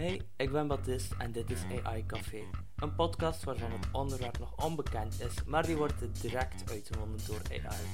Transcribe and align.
Hey, 0.00 0.22
ik 0.36 0.52
ben 0.52 0.66
Baptiste 0.66 1.14
en 1.18 1.32
dit 1.32 1.50
is 1.50 1.62
AI 1.84 2.06
Café. 2.06 2.42
Een 2.76 2.94
podcast 2.94 3.44
waarvan 3.44 3.72
het 3.72 3.86
onderwerp 3.92 4.38
nog 4.38 4.64
onbekend 4.64 5.20
is, 5.20 5.44
maar 5.44 5.66
die 5.66 5.76
wordt 5.76 6.22
direct 6.22 6.70
uitgevonden 6.70 7.26
door 7.26 7.40
AI. 7.50 7.86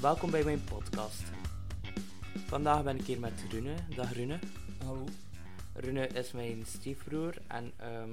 Welkom 0.00 0.30
bij 0.30 0.44
mijn 0.44 0.64
podcast. 0.64 1.22
Vandaag 2.46 2.82
ben 2.82 2.98
ik 2.98 3.06
hier 3.06 3.20
met 3.20 3.44
Rune. 3.50 3.74
Dag 3.96 4.12
Rune. 4.12 4.38
Hallo. 4.84 5.04
Rune 5.74 6.06
is 6.06 6.32
mijn 6.32 6.66
stiefbroer 6.66 7.42
en 7.48 7.72
ehm, 7.76 8.10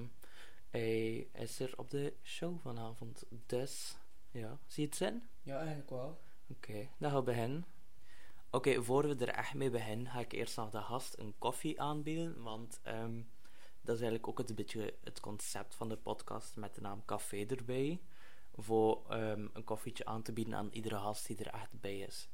hij 0.70 1.28
is 1.34 1.60
er 1.60 1.74
op 1.76 1.90
de 1.90 2.14
show 2.24 2.60
vanavond. 2.60 3.24
Dus, 3.46 3.98
ja, 4.32 4.58
zie 4.68 4.84
je 4.84 4.90
het 4.90 4.98
zin? 4.98 5.30
Ja, 5.42 5.58
eigenlijk 5.58 5.90
wel. 5.90 6.22
Oké, 6.48 6.88
dan 6.98 7.10
gaan 7.10 7.20
we 7.20 7.26
beginnen. 7.26 7.66
Oké, 8.52 8.84
voor 8.84 9.08
we 9.08 9.26
er 9.26 9.34
echt 9.34 9.54
mee 9.54 9.70
beginnen, 9.70 10.12
ga 10.12 10.20
ik 10.20 10.32
eerst 10.32 10.58
nog 10.58 10.70
de 10.70 10.82
gast 10.82 11.18
een 11.18 11.34
koffie 11.38 11.82
aanbieden. 11.82 12.42
Want 12.44 12.80
ehm, 12.84 13.22
dat 13.82 13.96
is 13.96 14.02
eigenlijk 14.02 14.28
ook 14.28 14.38
het 14.38 14.56
beetje 14.56 14.94
het 15.04 15.20
concept 15.20 15.76
van 15.76 15.90
de 15.90 15.98
podcast 15.98 16.56
met 16.56 16.76
de 16.76 16.82
naam 16.82 17.06
Café 17.06 17.46
erbij. 17.46 18.02
Voor 18.56 19.06
ehm, 19.10 19.48
een 19.54 19.64
koffietje 19.64 20.06
aan 20.06 20.22
te 20.22 20.34
bieden 20.34 20.56
aan 20.56 20.70
iedere 20.72 20.96
gast 20.96 21.28
die 21.28 21.38
er 21.38 21.54
echt 21.54 21.80
bij 21.80 22.00
is. 22.00 22.30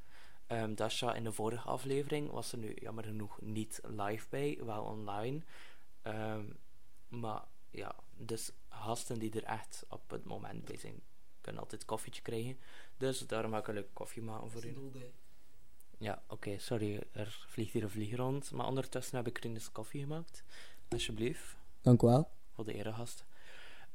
Ehm 0.46 0.74
Dasha 0.74 1.14
in 1.14 1.24
de 1.24 1.32
vorige 1.32 1.68
aflevering 1.68 2.30
was 2.30 2.52
er 2.52 2.58
nu 2.58 2.74
jammer 2.74 3.04
genoeg 3.04 3.40
niet 3.40 3.80
live 3.82 4.26
bij, 4.28 4.58
wel 4.64 4.84
online. 4.84 5.42
Maar 7.08 7.44
ja, 7.70 7.94
dus 8.14 8.52
gasten 8.68 9.18
die 9.18 9.32
er 9.32 9.44
echt 9.44 9.84
op 9.88 10.10
het 10.10 10.24
moment 10.24 10.64
bij 10.64 10.76
zijn, 10.76 11.02
kunnen 11.40 11.62
altijd 11.62 11.84
koffietje 11.84 12.22
krijgen. 12.22 12.58
Dus 12.96 13.18
daarom 13.18 13.50
ga 13.52 13.58
ik 13.58 13.68
een 13.68 13.74
leuke 13.74 13.92
koffie 13.92 14.22
maken 14.22 14.50
voor 14.50 14.64
u. 14.64 14.74
Ja, 15.98 16.22
oké, 16.28 16.58
sorry, 16.58 17.02
er 17.12 17.44
vliegt 17.48 17.72
hier 17.72 17.82
een 17.82 17.90
vlieg 17.90 18.16
rond. 18.16 18.50
Maar 18.50 18.66
ondertussen 18.66 19.16
heb 19.16 19.26
ik 19.26 19.38
Rinus 19.38 19.72
koffie 19.72 20.00
gemaakt. 20.00 20.44
Alsjeblieft, 20.88 21.56
Dank 21.80 22.02
u 22.02 22.06
wel. 22.06 22.30
voor 22.54 22.64
de 22.64 22.74
eregast. 22.74 23.24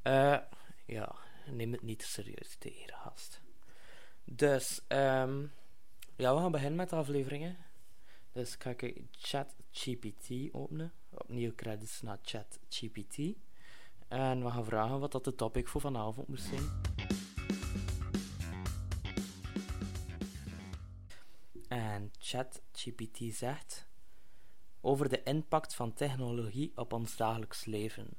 Eh, 0.02 0.38
ja, 0.86 1.16
neem 1.46 1.72
het 1.72 1.82
niet 1.82 2.00
te 2.00 2.06
serieus, 2.08 2.56
de 2.60 2.72
eregast. 2.76 3.42
Dus, 4.24 4.82
ehm 4.88 5.46
ja, 6.16 6.34
we 6.36 6.40
gaan 6.42 6.52
beginnen 6.52 6.76
met 6.78 6.90
de 6.90 6.96
afleveringen. 6.96 7.58
Dus 8.32 8.56
ga 8.60 8.70
ik 8.70 9.02
ChatGPT 9.12 10.54
openen. 10.54 10.94
Opnieuw 11.10 11.56
credits 11.56 12.02
naar 12.02 12.18
ChatGPT. 12.22 13.18
En 14.08 14.44
we 14.44 14.50
gaan 14.52 14.66
vragen 14.66 15.00
wat 15.00 15.12
dat 15.12 15.24
de 15.24 15.36
topic 15.36 15.68
voor 15.68 15.82
vanavond 15.82 16.28
moest 16.28 16.46
zijn. 16.46 16.64
En 21.72 22.12
ChatGPT 22.20 23.36
zegt 23.36 23.88
over 24.82 25.10
de 25.10 25.24
impact 25.24 25.76
van 25.76 25.94
technologie 25.94 26.72
op 26.76 26.94
ons 26.94 27.16
dagelijks 27.16 27.66
leven. 27.66 28.10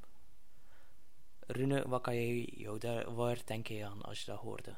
Rune, 1.41 1.89
wat 1.89 2.03
kan 2.03 2.15
jij 2.15 2.45
jou 2.45 2.79
daar, 2.79 3.15
waar 3.15 3.43
denk 3.45 3.67
je 3.67 3.87
aan 3.87 4.03
als 4.03 4.21
je 4.21 4.31
dat 4.31 4.41
hoorde? 4.41 4.75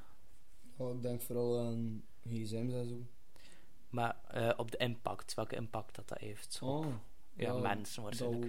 Oh, 0.77 0.95
ik 0.95 1.03
denk 1.03 1.23
vooral 1.23 1.61
aan 1.61 2.03
gsm's 2.25 2.73
en 2.73 2.89
zo. 2.89 3.07
Maar 3.89 4.21
eh, 4.29 4.53
op 4.57 4.71
de 4.71 4.77
impact, 4.77 5.35
welke 5.35 5.57
impact 5.57 5.95
dat 5.95 6.09
dat 6.09 6.19
heeft? 6.19 6.59
op, 6.63 6.69
Oh, 6.69 6.87
ja, 7.35 7.53
ja, 7.53 7.59
mensen 7.59 8.03
waarschijnlijk. 8.03 8.47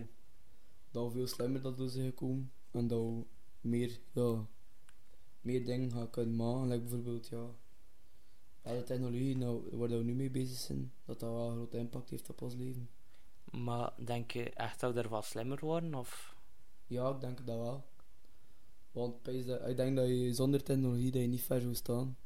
Dat, 0.91 1.03
dat 1.03 1.11
veel 1.11 1.27
slimmer 1.27 1.61
dat 1.61 1.77
we 1.77 1.87
zijn 1.87 2.05
gekomen. 2.05 2.51
En 2.71 2.87
dat 2.87 2.99
we 2.99 3.25
meer, 3.61 3.99
ja, 4.11 4.45
meer 5.41 5.65
dingen 5.65 5.91
gaan 5.91 6.09
kunnen 6.09 6.35
maken. 6.35 6.67
Like 6.67 6.81
bijvoorbeeld, 6.81 7.27
ja, 7.27 7.45
alle 8.65 8.83
technologie 8.83 9.37
nou, 9.37 9.77
waar 9.77 9.89
we 9.89 9.95
nu 10.03 10.13
mee 10.13 10.29
bezig 10.29 10.57
zijn, 10.57 10.91
dat 11.05 11.19
dat 11.19 11.31
wel 11.31 11.47
een 11.47 11.55
grote 11.55 11.77
impact 11.77 12.09
heeft 12.09 12.29
op 12.29 12.41
ons 12.41 12.55
leven. 12.55 12.89
Maar 13.51 13.93
denk 14.05 14.31
je 14.31 14.49
echt 14.49 14.79
dat 14.79 14.93
we 14.93 15.01
er 15.01 15.09
wat 15.09 15.25
slimmer 15.25 15.59
worden? 15.59 15.95
Of 15.95 16.35
Ja, 16.87 17.09
ik 17.09 17.21
denk 17.21 17.45
dat 17.45 17.57
wel. 17.57 17.85
Want 18.91 19.27
ik 19.27 19.77
denk 19.77 19.95
dat 19.95 20.07
je 20.07 20.33
zonder 20.33 20.63
technologie 20.63 21.11
dat 21.11 21.21
je 21.21 21.27
niet 21.27 21.41
ver 21.41 21.61
zou 21.61 21.75
staan. 21.75 22.17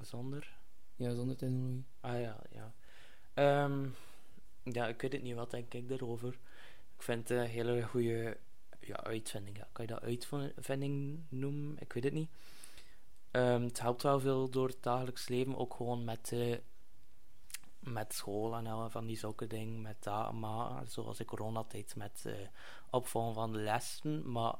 zonder? 0.00 0.58
Ja, 0.96 1.14
zonder 1.14 1.36
technologie. 1.36 1.84
Ah 2.00 2.20
ja, 2.20 2.42
ja. 2.50 2.74
Ehm, 3.34 3.88
ja, 4.62 4.88
ik 4.88 5.00
weet 5.00 5.12
het 5.12 5.22
niet, 5.22 5.34
wat 5.34 5.50
denk 5.50 5.74
ik 5.74 5.88
daarover? 5.88 6.38
Ik 6.96 7.02
vind 7.02 7.28
het 7.28 7.38
een 7.38 7.46
hele 7.46 7.82
goede 7.82 8.36
ja, 8.80 9.04
uitvinding. 9.04 9.56
Ja. 9.56 9.68
Kan 9.72 9.86
je 9.86 9.92
dat 9.92 10.02
uitvinding 10.02 11.20
noemen? 11.28 11.76
Ik 11.78 11.92
weet 11.92 12.04
het 12.04 12.12
niet. 12.12 12.30
Ehm, 13.30 13.62
het 13.62 13.80
helpt 13.80 14.02
wel 14.02 14.20
veel 14.20 14.50
door 14.50 14.68
het 14.68 14.82
dagelijks 14.82 15.28
leven, 15.28 15.56
ook 15.56 15.74
gewoon 15.74 16.04
met, 16.04 16.32
eh, 16.32 16.56
met 17.78 18.14
school 18.14 18.56
en 18.56 18.66
al 18.66 18.90
van 18.90 19.06
die 19.06 19.16
zulke 19.16 19.46
dingen, 19.46 19.82
met 19.82 20.02
dat, 20.02 20.32
maar 20.32 20.82
zoals 20.86 21.20
in 21.20 21.26
coronatijd 21.26 21.96
met 21.96 22.22
eh 22.26 22.34
opvolgen 22.90 23.34
van 23.34 23.52
de 23.52 23.58
lessen. 23.58 24.30
Maar 24.32 24.54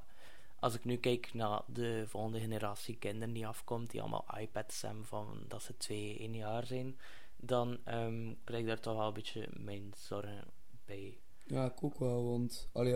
als 0.58 0.74
ik 0.74 0.84
nu 0.84 0.96
kijk 0.96 1.34
naar 1.34 1.62
de 1.66 2.04
volgende 2.06 2.40
generatie 2.40 2.96
kinderen 2.96 3.34
die 3.34 3.46
afkomt, 3.46 3.90
die 3.90 4.00
allemaal 4.00 4.26
iPads 4.38 4.82
hebben 4.82 5.04
van 5.04 5.44
dat 5.48 5.62
ze 5.62 5.76
twee, 5.76 6.18
één 6.18 6.34
jaar 6.34 6.66
zijn, 6.66 6.98
dan 7.36 7.78
ehm, 7.84 8.34
krijg 8.44 8.62
ik 8.62 8.68
daar 8.68 8.80
toch 8.80 8.96
wel 8.96 9.06
een 9.06 9.12
beetje 9.12 9.48
mijn 9.52 9.92
zorgen 9.96 10.44
bij. 10.84 11.18
Ja, 11.46 11.64
ik 11.64 11.82
ook 11.82 11.98
wel, 11.98 12.24
want 12.24 12.68
allee, 12.72 12.92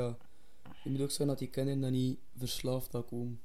je 0.83 0.91
moet 0.91 1.01
ook 1.01 1.09
zorgen 1.09 1.27
dat 1.27 1.39
die 1.39 1.51
kinderen 1.51 1.81
dan 1.81 1.93
niet 1.93 2.19
verslaafd 2.37 2.95
aan 2.95 3.05
komen. 3.05 3.41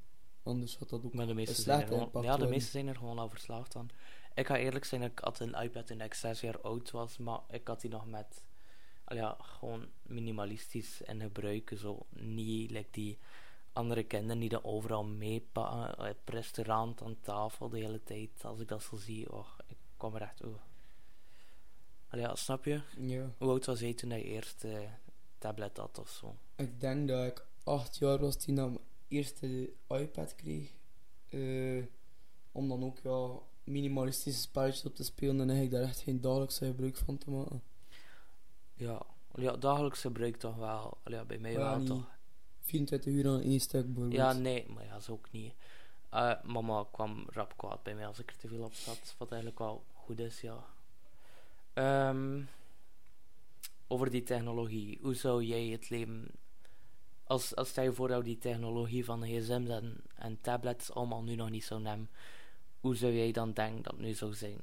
Anders 0.45 0.75
gaat 0.75 0.89
dat 0.89 1.06
ook 1.06 1.13
Maar 1.13 1.28
de 1.28 1.33
meeste 1.33 1.56
een 1.57 1.63
zijn 1.63 1.81
er 1.81 1.88
gewoon, 1.88 2.23
ja, 2.23 2.38
de 2.38 2.47
meeste 2.47 2.72
zijn 2.72 2.88
er 2.88 2.95
gewoon 2.95 3.19
al 3.19 3.29
verslaafd 3.29 3.75
aan. 3.75 3.89
Ik 4.33 4.47
ga 4.47 4.57
eerlijk 4.57 4.85
zijn, 4.85 5.01
ik 5.01 5.19
had 5.19 5.39
een 5.39 5.61
iPad 5.61 5.88
toen 5.88 6.01
ik 6.01 6.13
zes 6.13 6.41
jaar 6.41 6.61
oud 6.61 6.91
was, 6.91 7.17
maar 7.17 7.39
ik 7.50 7.67
had 7.67 7.81
die 7.81 7.89
nog 7.89 8.06
met, 8.06 8.45
ja, 9.07 9.38
gewoon 9.39 9.88
minimalistisch 10.01 11.01
in 11.01 11.22
gebruiken. 11.22 11.78
Zo 11.78 12.05
niet 12.09 12.72
like 12.72 12.88
die 12.91 13.17
andere 13.73 14.03
kinderen 14.03 14.39
die 14.39 14.50
dat 14.50 14.63
overal 14.63 15.03
meepakken, 15.03 16.05
eh, 16.05 16.09
op 16.09 16.29
restaurant, 16.29 17.01
aan 17.01 17.17
tafel 17.22 17.69
de 17.69 17.79
hele 17.79 18.03
tijd. 18.03 18.29
Als 18.41 18.59
ik 18.59 18.67
dat 18.67 18.84
zo 18.84 18.95
zie, 18.97 19.34
oh, 19.34 19.47
ik 19.67 19.78
kwam 19.97 20.16
er 20.16 20.22
echt 20.22 20.44
over. 20.44 20.61
Al 22.09 22.19
ja, 22.19 22.35
snap 22.35 22.66
je? 22.66 22.81
Ja, 22.97 23.31
Hoe 23.38 23.50
oud 23.50 23.66
was 23.66 23.79
jij 23.79 23.94
toen 23.94 24.09
hij 24.09 24.23
eerst 24.23 24.63
eh 24.63 24.79
tablet 25.38 25.78
had 25.78 26.00
of 26.00 26.09
zo? 26.09 26.35
ik 26.55 26.79
denk 26.79 27.07
dat 27.07 27.25
ik 27.25 27.45
acht 27.63 27.97
jaar 27.97 28.19
was 28.19 28.35
toen 28.35 28.79
eerste 29.15 29.69
iPad 29.87 30.35
kreeg. 30.35 30.71
Eh, 31.29 31.83
om 32.51 32.67
dan 32.67 32.83
ook 32.83 32.99
ja, 33.03 33.39
minimalistische 33.63 34.41
spelletjes 34.41 34.85
op 34.85 34.95
te 34.95 35.03
spelen 35.03 35.39
en 35.39 35.49
eigenlijk 35.49 35.71
daar 35.71 35.89
echt 35.89 35.99
geen 35.99 36.21
dagelijkse 36.21 36.65
gebruik 36.65 36.97
van 36.97 37.17
te 37.17 37.29
maken. 37.29 37.63
Ja, 38.73 39.05
ja 39.35 39.51
dagelijks 39.57 40.01
gebruik 40.01 40.37
toch 40.37 40.55
wel. 40.55 40.97
Ja, 41.05 41.25
bij 41.25 41.37
mij 41.37 41.53
Maar 41.53 41.61
wel 41.69 41.77
niet 41.77 41.87
toch. 41.87 42.13
24 42.59 43.13
uur 43.13 43.27
aan 43.27 43.41
één 43.41 43.59
stuk 43.59 43.85
bijvoorbeeld. 43.85 44.13
Ja, 44.13 44.33
nee, 44.33 44.65
maar 44.69 44.85
ja, 44.85 44.99
zo 44.99 45.11
ook 45.11 45.31
niet. 45.31 45.53
Eh, 46.09 46.43
mama 46.43 46.85
kwam 46.91 47.25
rap 47.29 47.53
kwaad 47.57 47.83
bij 47.83 47.95
mij 47.95 48.07
als 48.07 48.19
ik 48.19 48.29
er 48.29 48.37
te 48.37 48.47
veel 48.47 48.63
op 48.63 48.73
zat, 48.73 49.15
wat 49.17 49.31
eigenlijk 49.31 49.59
wel 49.59 49.83
goed 49.93 50.19
is, 50.19 50.41
ja. 50.41 50.65
Ehm, 51.73 52.41
over 53.87 54.09
die 54.09 54.23
technologie, 54.23 54.99
hoe 55.01 55.15
zou 55.15 55.43
jij 55.43 55.65
het 55.65 55.89
leven... 55.89 56.27
Als, 57.27 57.55
als 57.55 57.69
stel 57.69 57.83
je 57.83 57.93
voor 57.93 58.07
dat 58.07 58.17
we 58.17 58.23
die 58.23 58.37
technologie 58.37 59.05
van 59.05 59.23
gsm's 59.23 59.69
en, 59.69 59.97
en 60.15 60.41
tablets 60.41 60.91
allemaal 60.91 61.23
nu 61.23 61.35
nog 61.35 61.49
niet 61.49 61.63
zou 61.63 61.81
nemen, 61.81 62.09
hoe 62.79 62.95
zou 62.95 63.13
jij 63.13 63.31
dan 63.31 63.51
denken 63.53 63.83
dat 63.83 63.91
het 63.91 64.01
nu 64.01 64.13
zou 64.13 64.33
zijn? 64.33 64.59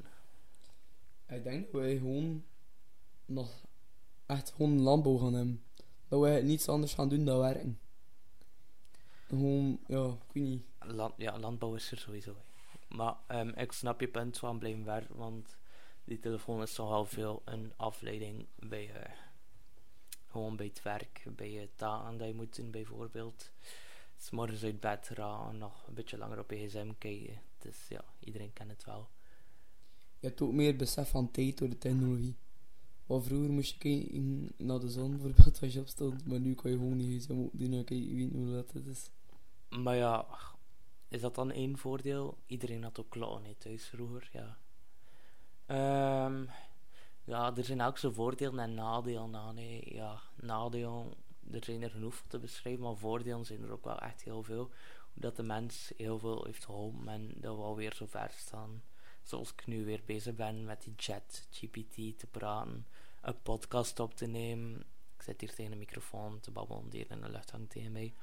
Ik 1.29 1.43
denk 1.43 1.73
dat 1.73 1.81
wij 1.81 1.97
gewoon 1.97 2.45
nog 3.25 3.65
echt 4.27 4.51
gewoon 4.51 4.81
landbouw 4.81 5.17
gaan 5.17 5.35
hebben. 5.35 5.63
Dat 6.09 6.21
wij 6.21 6.43
niets 6.43 6.69
anders 6.69 6.95
gaan 6.95 7.09
doen 7.09 7.25
dan 7.25 7.39
werken. 7.39 7.79
Gewoon, 9.27 9.81
ja, 9.87 10.07
ik 10.07 10.33
weet 10.33 10.45
niet. 10.45 10.63
Land, 10.79 11.15
ja, 11.17 11.39
landbouw 11.39 11.75
is 11.75 11.91
er 11.91 11.99
sowieso. 11.99 12.37
Maar 12.89 13.17
ehm, 13.27 13.49
ik 13.49 13.73
snap 13.73 14.01
je 14.01 14.09
punt 14.09 14.39
van 14.39 14.59
blijven 14.59 14.85
werken, 14.85 15.17
want 15.17 15.57
die 16.05 16.21
telefoon 16.21 16.63
is 16.63 16.75
toch 16.75 16.89
wel 16.89 17.05
veel 17.05 17.43
een 17.45 17.73
afleiding 17.77 18.47
bij 18.59 18.91
eh, 18.91 19.13
gewoon 20.33 20.57
bij 20.57 20.67
het 20.67 20.83
werk, 20.83 21.25
bij 21.37 21.51
je 21.51 21.69
taken 21.75 22.19
dat 22.19 22.27
je 22.27 22.35
moet 22.35 22.57
doen, 22.57 22.71
bijvoorbeeld. 22.71 23.51
S 24.17 24.31
morgens 24.31 24.65
uit 24.65 24.81
bed 24.81 25.11
gaan, 25.15 25.59
nog 25.59 25.87
een 25.89 25.95
beetje 25.95 26.19
langer 26.19 26.39
op 26.39 26.51
je 26.51 26.57
gsm 26.57 26.93
kijken. 26.99 27.41
Dus 27.59 27.89
ja, 27.89 28.05
iedereen 28.19 28.53
kent 28.53 28.71
het 28.71 28.85
wel. 28.85 29.09
Je 30.21 30.27
hebt 30.27 30.41
ook 30.41 30.53
meer 30.53 30.77
besef 30.77 31.11
van 31.11 31.31
tijd 31.31 31.59
door 31.59 31.69
de 31.69 31.79
technologie. 31.79 32.37
Want 33.07 33.25
vroeger 33.25 33.51
moest 33.51 33.73
je 33.73 33.79
kijken 33.79 34.53
naar 34.57 34.81
de 34.81 34.91
zon 34.91 35.11
bijvoorbeeld 35.11 35.61
als 35.63 35.73
je 35.73 35.81
opstond, 35.81 36.27
maar 36.27 36.41
nu 36.41 36.55
kan 36.55 36.71
je 36.71 36.77
gewoon 36.77 36.97
niet 36.97 37.23
gsm 37.23 37.33
ook 37.33 37.59
doen 37.59 37.73
en 37.73 37.97
je 37.97 38.15
weten 38.15 38.39
hoe 38.39 38.47
laat 38.47 38.73
het 38.73 38.87
is. 38.87 39.11
Maar 39.69 39.97
ja, 39.97 40.27
is 41.09 41.21
dat 41.21 41.35
dan 41.35 41.51
één 41.51 41.79
voordeel? 41.79 42.39
Iedereen 42.47 42.83
had 42.83 43.01
ook 43.01 43.11
klokken 43.11 43.59
thuis 43.59 43.85
vroeger, 43.85 44.31
ja. 44.33 44.59
Ehm, 45.67 46.45
ja, 47.25 47.57
er 47.57 47.65
zijn 47.65 47.81
ook 47.83 47.99
zijn 47.99 48.15
voordelen 48.15 48.59
en 48.59 48.75
nadelen 48.75 49.37
aan. 49.37 49.57
hè. 49.57 49.81
Ja, 49.85 50.21
nadelen, 50.35 51.15
er 51.51 51.65
zijn 51.65 51.83
er 51.83 51.91
genoeg 51.91 52.23
te 52.29 52.39
beschrijven, 52.39 52.83
maar 52.83 52.97
voordelen 52.97 53.45
zijn 53.45 53.63
er 53.63 53.73
ook 53.73 53.85
wel 53.85 53.99
echt 53.99 54.23
heel 54.23 54.43
veel. 54.43 54.71
Omdat 55.15 55.37
de 55.37 55.43
mens 55.43 55.93
heel 55.97 56.19
veel 56.19 56.45
heeft 56.45 56.65
geholpen 56.65 57.09
en 57.09 57.33
dat 57.37 57.57
we 57.57 57.63
alweer 57.63 57.95
zo 57.95 58.07
ver 58.07 58.31
staan. 58.37 58.83
Zoals 59.23 59.53
ik 59.53 59.67
nu 59.67 59.85
weer 59.85 60.03
bezig 60.05 60.35
ben 60.35 60.65
met 60.65 60.83
die 60.83 60.95
chat 60.97 61.47
GPT 61.51 62.19
te 62.19 62.27
praten, 62.31 62.87
een 63.21 63.43
podcast 63.43 64.01
op 64.01 64.15
te 64.15 64.27
nemen. 64.27 64.81
Ik 64.81 64.87
ik 65.23 65.29
zit 65.29 65.41
hier 65.41 65.55
tegen 65.55 65.73
een 65.73 65.79
microfoon 65.79 66.41
te 66.41 66.51
babbelen, 66.51 66.89
die 66.89 67.07
in 67.07 67.21
de 67.21 67.31
lucht 67.31 67.51
hangt 67.51 67.71
tegen 67.71 67.93
mij. 67.93 68.15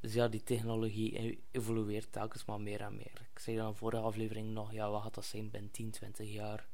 Dus 0.00 0.14
ja, 0.14 0.28
die 0.28 0.42
technologie 0.42 1.18
e- 1.18 1.38
evolueert 1.50 2.12
telkens 2.12 2.44
maar 2.44 2.60
meer 2.60 2.80
en 2.80 2.96
meer. 2.96 3.28
Ik 3.32 3.38
zei 3.38 3.56
dan 3.56 3.66
in 3.66 3.72
de 3.72 3.78
vorige 3.78 4.02
aflevering 4.02 4.50
nog, 4.50 4.72
ja, 4.72 4.90
wat 4.90 5.02
gaat 5.02 5.14
dat 5.14 5.24
zijn 5.24 5.50
binnen 5.50 5.70
10, 5.70 5.90
20 5.90 6.32
jaar? 6.32 6.68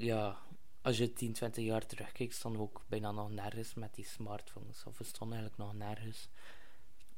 Ja, 0.00 0.38
als 0.82 0.98
je 0.98 1.12
10, 1.12 1.32
20 1.32 1.64
jaar 1.64 1.86
terugkijkt, 1.86 2.34
stonden 2.34 2.60
we 2.60 2.66
ook 2.66 2.82
bijna 2.88 3.10
nog 3.12 3.30
nergens 3.30 3.74
met 3.74 3.94
die 3.94 4.04
smartphones. 4.04 4.84
Of 4.84 4.98
we 4.98 5.04
stonden 5.04 5.38
eigenlijk 5.38 5.70
nog 5.72 5.86
nergens. 5.88 6.28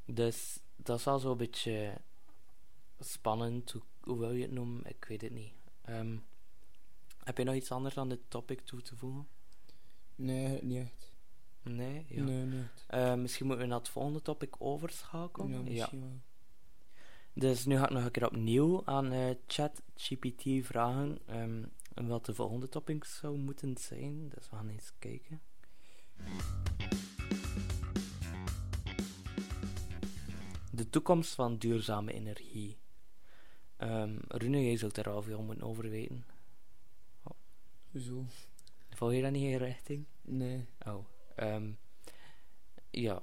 Dus 0.05 0.59
dat 0.77 0.99
is 0.99 1.05
wel 1.05 1.19
zo'n 1.19 1.37
beetje 1.37 1.95
spannend. 3.01 3.71
Hoe, 3.73 3.83
hoe 4.01 4.19
wil 4.19 4.33
je 4.33 4.43
het 4.43 4.53
noemen? 4.53 4.85
Ik 4.87 5.05
weet 5.09 5.21
het 5.21 5.33
niet. 5.33 5.53
Ehm, 5.85 6.17
heb 7.25 7.39
je 7.39 7.45
nog 7.45 7.55
iets 7.55 7.71
anders 7.71 7.97
aan 7.99 8.09
dit 8.09 8.21
topic 8.29 8.61
toe 8.61 8.83
te 8.83 8.97
voegen? 8.97 9.27
Nee, 10.15 10.63
niet 10.63 10.79
echt. 10.79 11.11
Nee? 11.63 12.05
Ja. 12.09 12.23
Nee, 12.23 12.45
niet 12.45 12.63
echt. 12.63 12.85
Eh, 12.89 13.15
misschien 13.15 13.47
moeten 13.47 13.65
we 13.65 13.71
naar 13.71 13.81
het 13.81 13.89
volgende 13.89 14.23
topic 14.23 14.55
overschakelen. 14.59 15.49
Ja, 15.51 15.57
Ja. 15.57 15.63
misschien 15.63 16.01
wel. 16.01 16.21
Dus 17.35 17.65
nu 17.65 17.77
ga 17.79 17.85
ik 17.85 17.91
nog 17.91 18.05
een 18.05 18.11
keer 18.11 18.27
opnieuw 18.27 18.83
aan 18.85 19.13
eh 19.13 19.35
ChatGPT 19.47 20.67
vragen 20.67 21.19
ehm, 21.95 22.07
wat 22.07 22.27
de 22.27 22.35
volgende 22.35 22.69
topic 22.69 23.05
zou 23.05 23.39
moeten 23.39 23.77
zijn. 23.77 24.29
Dus 24.29 24.51
we 24.51 24.57
gaan 24.57 24.69
eens 24.69 24.93
kijken. 24.99 25.41
De 30.71 30.91
toekomst 30.91 31.35
van 31.35 31.59
duurzame 31.59 32.13
energie. 32.13 32.79
Ehm 33.77 34.19
Rune, 34.29 34.65
jij 34.65 34.77
zou 34.77 34.93
daar 34.93 35.11
al 35.11 35.23
veel 35.23 35.43
moeten 35.43 35.67
over 35.67 35.91
weten. 35.91 36.25
Hoezo? 37.91 38.25
Volg 38.91 39.13
je 39.13 39.23
dat 39.23 39.33
niet 39.33 39.43
in 39.43 39.57
richting? 39.57 40.07
Nee. 40.23 40.67
Oh, 40.87 41.05
ehm, 41.35 41.73
ja. 42.91 43.23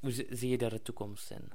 Hoe 0.00 0.10
zie, 0.10 0.36
zie 0.36 0.50
je 0.50 0.58
daar 0.58 0.70
de 0.70 0.82
toekomst 0.82 1.30
in? 1.30 1.52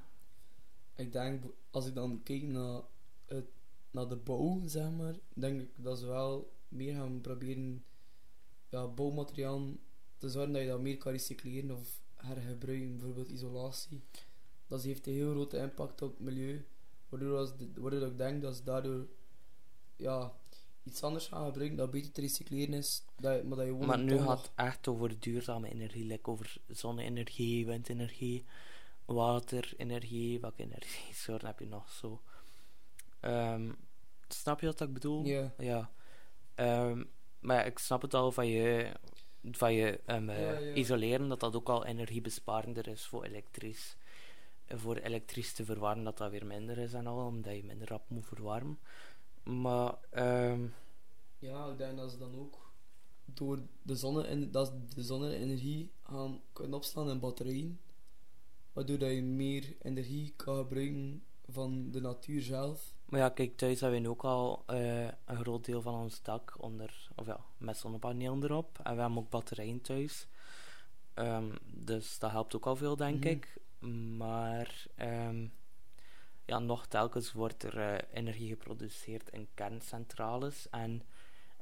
Ik 0.96 1.12
denk, 1.12 1.44
als 1.72 1.88
ik 1.88 1.94
dan 1.94 2.24
kijk 2.24 2.42
naar, 2.42 2.82
het, 3.26 3.46
naar 3.92 4.08
de 4.08 4.16
bouw, 4.16 4.62
zeg 4.66 4.92
maar, 4.92 5.16
denk 5.34 5.62
ik 5.62 5.70
dat 5.76 6.00
ze 6.00 6.06
wel 6.06 6.54
meer 6.68 6.96
gaan 6.96 7.22
proberen 7.22 7.84
ja, 8.70 8.88
bouwmateriaal 8.88 9.72
te 10.18 10.30
zorgen 10.30 10.54
dat 10.54 10.62
je 10.62 10.68
dat 10.68 10.82
meer 10.82 10.98
kan 10.98 11.12
recycleren 11.12 11.72
of 11.72 12.02
hergebruiken, 12.16 12.98
bijvoorbeeld 12.98 13.30
isolatie. 13.30 14.04
Dat 14.68 14.84
heeft 14.84 15.08
een 15.08 15.14
heel 15.14 15.32
grote 15.32 15.58
impact 15.58 16.02
op 16.02 16.10
het 16.10 16.20
milieu, 16.20 16.66
waardoor, 17.10 17.38
als 17.38 17.54
waardoor 17.76 18.08
ik 18.08 18.18
denk 18.18 18.42
dat 18.42 18.56
ze 18.56 18.64
daardoor 18.64 19.08
ja, 19.96 20.34
iets 20.84 21.04
anders 21.04 21.28
gaan 21.28 21.46
gebruiken 21.46 21.78
dat 21.78 21.92
beter 21.92 22.12
te 22.12 22.22
recycleren 22.22 22.74
is, 22.74 23.04
dat, 23.16 23.44
maar 23.44 23.58
dat 23.58 23.66
je 23.66 23.74
Maar 23.74 24.00
nu 24.00 24.18
gaat 24.18 24.42
het 24.42 24.52
echt 24.56 24.88
over 24.88 25.20
duurzame 25.20 25.70
energie, 25.70 26.06
like 26.06 26.30
over 26.30 26.58
zonne-energie, 26.68 27.66
windenergie, 27.66 28.46
waterenergie, 29.06 30.40
welke 30.40 30.64
energiesoorten 30.64 31.48
heb 31.52 31.60
je 31.60 31.66
nog 31.66 31.90
zo? 31.90 32.22
Ehm, 33.20 33.72
snap 34.28 34.60
je 34.60 34.66
wat 34.66 34.82
ik 34.82 34.94
bedoel? 34.94 35.26
Ja. 35.26 35.54
Ja. 35.58 35.92
Ehm, 36.56 37.04
maar 37.40 37.56
ja, 37.56 37.64
ik 37.64 37.78
snap 37.78 38.02
het 38.02 38.14
al 38.14 38.32
van 38.32 38.48
je, 38.48 38.92
van 39.52 39.74
je 39.74 40.00
ehm, 40.06 40.30
eh, 40.30 40.42
Ja, 40.42 40.60
ja. 40.60 40.74
isoleren, 40.74 41.30
dat 41.30 41.40
dat 41.40 41.56
ook 41.56 41.70
al 41.70 41.86
energiebesparender 41.86 42.88
is 42.88 43.06
voor 43.06 43.24
elektrisch. 43.24 43.98
Voor 44.68 44.96
elektrisch 44.96 45.54
te 45.54 45.66
verwarmen, 45.66 46.04
dat 46.04 46.18
dat 46.18 46.32
weer 46.32 46.46
minder 46.46 46.78
is 46.78 46.94
en 46.94 47.08
al, 47.08 47.26
omdat 47.26 47.56
je 47.56 47.64
minder 47.64 47.88
rap 47.88 48.10
moet 48.10 48.26
verwarmen. 48.26 48.80
Maar, 49.44 49.96
ehm, 50.10 50.68
Ja, 51.40 51.72
ik 51.72 51.78
denk 51.78 51.98
dat 51.98 52.12
ze 52.12 52.18
dan 52.18 52.36
ook 52.40 52.72
door 53.26 53.60
de 53.82 53.96
zonne 53.96 54.24
en 54.24 54.52
dat 54.52 54.74
de 54.96 55.04
zonne-energie 55.04 55.92
gaan 56.04 56.42
kunnen 56.54 56.74
opslaan 56.78 57.10
in 57.10 57.20
batterijen, 57.20 57.80
waardoor 58.74 58.98
dat 58.98 59.10
je 59.12 59.22
meer 59.22 59.76
energie 59.82 60.34
kan 60.36 60.56
gebruiken 60.56 61.24
van 61.48 61.92
de 61.92 62.02
natuur 62.02 62.42
zelf. 62.42 62.94
Maar 63.10 63.20
ja, 63.20 63.30
kijk, 63.30 63.58
thuis 63.58 63.82
hebben 63.82 64.02
we 64.02 64.10
ook 64.10 64.24
al 64.24 64.64
eh, 64.68 65.04
een 65.06 65.38
groot 65.38 65.66
deel 65.66 65.82
van 65.82 65.94
ons 65.94 66.22
dak 66.22 66.54
onder, 66.58 67.10
of 67.16 67.26
ja, 67.26 67.40
met 67.58 67.78
zonnepanelen 67.78 68.44
erop. 68.44 68.80
En 68.84 68.96
we 68.96 69.02
hebben 69.02 69.18
ook 69.18 69.30
batterijen 69.30 69.82
thuis. 69.82 70.28
Ehm, 71.14 71.56
dus 71.66 72.20
dat 72.20 72.32
helpt 72.32 72.56
ook 72.56 72.66
al 72.66 72.76
veel, 72.76 72.96
denk 72.96 73.18
Mhm. 73.24 73.28
ik. 73.28 73.58
Maar 74.18 74.86
ehm, 74.96 75.48
ja, 76.46 76.60
nog 76.60 76.86
telkens 76.88 77.32
wordt 77.32 77.64
er 77.64 77.78
eh, 77.80 78.18
energie 78.18 78.48
geproduceerd 78.50 79.30
in 79.30 79.48
kerncentrales. 79.54 80.70
En 80.70 81.02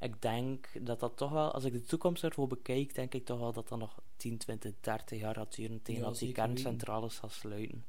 ik 0.00 0.22
denk 0.22 0.68
dat 0.80 1.00
dat 1.00 1.16
toch 1.16 1.30
wel, 1.30 1.52
als 1.52 1.64
ik 1.64 1.72
de 1.72 1.82
toekomst 1.82 2.24
ervoor 2.24 2.46
bekijk, 2.46 2.94
denk 2.94 3.14
ik 3.14 3.24
toch 3.24 3.38
wel 3.38 3.52
dat 3.52 3.68
dat 3.68 3.78
nog 3.78 4.00
10, 4.16 4.38
20, 4.38 4.72
30 4.80 5.18
jaar 5.20 5.34
gaat 5.34 5.54
duren 5.56 5.82
tegen 5.82 6.02
Ja, 6.02 6.08
dat 6.08 6.18
die 6.18 6.32
kerncentrales 6.32 7.18
gaan 7.18 7.30
sluiten. 7.30 7.84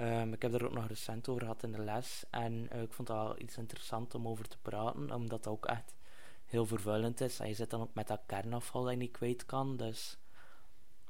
Ehm, 0.00 0.32
ik 0.32 0.42
heb 0.42 0.54
er 0.54 0.64
ook 0.64 0.72
nog 0.72 0.86
recent 0.86 1.28
over 1.28 1.42
gehad 1.42 1.62
in 1.62 1.72
de 1.72 1.78
les. 1.78 2.24
En 2.30 2.70
eh, 2.70 2.82
ik 2.82 2.92
vond 2.92 3.08
dat 3.08 3.16
wel 3.16 3.40
iets 3.40 3.56
interessant 3.56 4.14
om 4.14 4.28
over 4.28 4.48
te 4.48 4.58
praten, 4.62 5.12
omdat 5.12 5.44
dat 5.44 5.52
ook 5.52 5.66
echt 5.66 5.94
heel 6.44 6.66
vervuilend 6.66 7.20
is. 7.20 7.38
En 7.38 7.48
je 7.48 7.54
zit 7.54 7.70
dan 7.70 7.80
ook 7.80 7.94
met 7.94 8.06
dat 8.06 8.20
kernafval 8.26 8.82
dat 8.82 8.90
je 8.90 8.96
niet 8.96 9.10
kwijt 9.10 9.46
kan. 9.46 9.76
Dus 9.76 10.18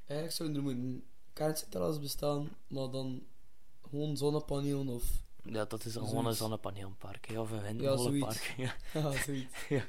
Eigenlijk 0.07 0.33
zouden 0.33 0.57
er 0.57 0.63
moeten 0.63 1.05
kerncentrales 1.33 2.01
bestaan, 2.01 2.49
maar 2.67 2.91
dan 2.91 3.27
gewoon 3.91 4.17
zonnepanelen 4.17 4.89
of... 4.89 5.23
ja, 5.43 5.65
dat 5.65 5.85
is 5.85 5.93
gewoon 5.93 6.27
een 6.27 6.35
zonnepaneelpark 6.35 7.27
hè, 7.27 7.41
of 7.41 7.51
een 7.51 7.63
windmolenpark. 7.63 8.55
Ja, 8.57 8.75
Ja, 9.01 9.13
zoiets. 9.13 9.57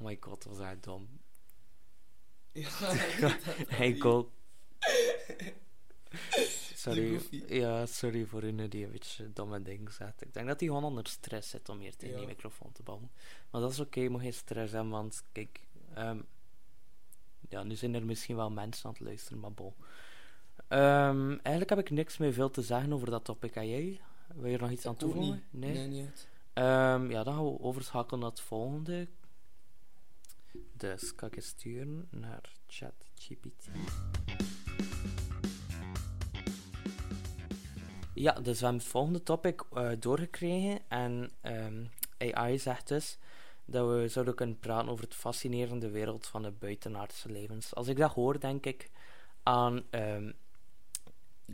Oh 0.00 0.06
my 0.06 0.16
god, 0.20 0.44
was 0.44 0.58
echt 0.58 0.82
dom. 0.82 1.08
ja, 2.52 3.38
ik 3.78 3.98
Sorry, 6.74 7.20
ja, 7.48 7.86
sorry 7.86 8.24
voor 8.26 8.42
hun 8.42 8.68
die 8.68 8.84
een 8.84 8.90
beetje 8.92 9.32
domme 9.32 9.62
dingen 9.62 9.92
zegt. 9.92 10.22
Ik 10.24 10.32
denk 10.34 10.46
dat 10.46 10.60
hij 10.60 10.68
gewoon 10.68 10.84
onder 10.84 11.06
stress 11.06 11.50
zit 11.50 11.68
om 11.68 11.78
hier 11.78 11.96
tegen 11.96 12.14
Ja. 12.14 12.18
die 12.20 12.26
microfoon 12.28 12.72
te 12.72 12.82
babbelen. 12.82 13.10
Maar 13.50 13.60
dat 13.60 13.70
is 13.70 13.80
oké, 13.80 14.00
je 14.00 14.10
moet 14.10 14.20
geen 14.20 14.32
stress 14.32 14.72
hebben, 14.72 14.90
want 14.90 15.22
kijk, 15.32 15.60
ehm, 15.94 16.20
ja, 17.48 17.62
nu 17.62 17.74
zijn 17.74 17.94
er 17.94 18.04
misschien 18.04 18.36
wel 18.36 18.50
mensen 18.50 18.84
aan 18.86 18.92
het 18.92 19.00
luisteren, 19.00 19.40
maar 19.40 19.52
bon. 19.52 19.74
Ehm, 20.68 21.28
eigenlijk 21.30 21.68
heb 21.70 21.78
ik 21.78 21.90
niks 21.90 22.16
meer 22.18 22.32
veel 22.32 22.50
te 22.50 22.62
zeggen 22.62 22.92
over 22.92 23.10
dat 23.10 23.24
topic. 23.24 23.54
Jij? 23.54 24.00
Wil 24.34 24.46
je 24.46 24.54
er 24.56 24.60
nog 24.62 24.70
iets 24.70 24.86
aan 24.86 24.92
Ik 24.92 24.98
toevoegen? 24.98 25.42
Nee? 25.50 25.72
Nee, 25.72 25.86
niet. 25.88 26.28
Ehm, 26.52 27.10
ja, 27.10 27.22
dan 27.24 27.34
gaan 27.34 27.44
we 27.44 27.60
overschakelen 27.60 28.20
naar 28.20 28.30
het 28.30 28.40
volgende. 28.40 29.08
Dus 30.72 31.14
kan 31.14 31.28
ik 31.32 31.42
sturen 31.42 32.06
naar 32.10 32.52
ChatGPT. 32.66 33.66
Ja, 38.18 38.32
dus 38.32 38.58
we 38.58 38.64
hebben 38.64 38.82
het 38.82 38.90
volgende 38.90 39.22
topic 39.22 39.64
eh, 39.72 39.90
doorgekregen. 39.98 40.80
En 40.88 41.30
ehm, 41.40 41.84
AI 42.18 42.58
zegt 42.58 42.88
dus 42.88 43.18
dat 43.64 43.88
we 43.88 44.08
zouden 44.08 44.34
kunnen 44.34 44.58
praten 44.58 44.88
over 44.88 45.04
het 45.04 45.14
fascinerende 45.14 45.90
wereld 45.90 46.26
van 46.26 46.42
de 46.42 46.50
buitenaardse 46.50 47.30
levens. 47.30 47.74
Als 47.74 47.88
ik 47.88 47.96
dat 47.96 48.12
hoor, 48.12 48.40
denk 48.40 48.66
ik 48.66 48.90
aan 49.42 49.82
ehm, 49.90 50.32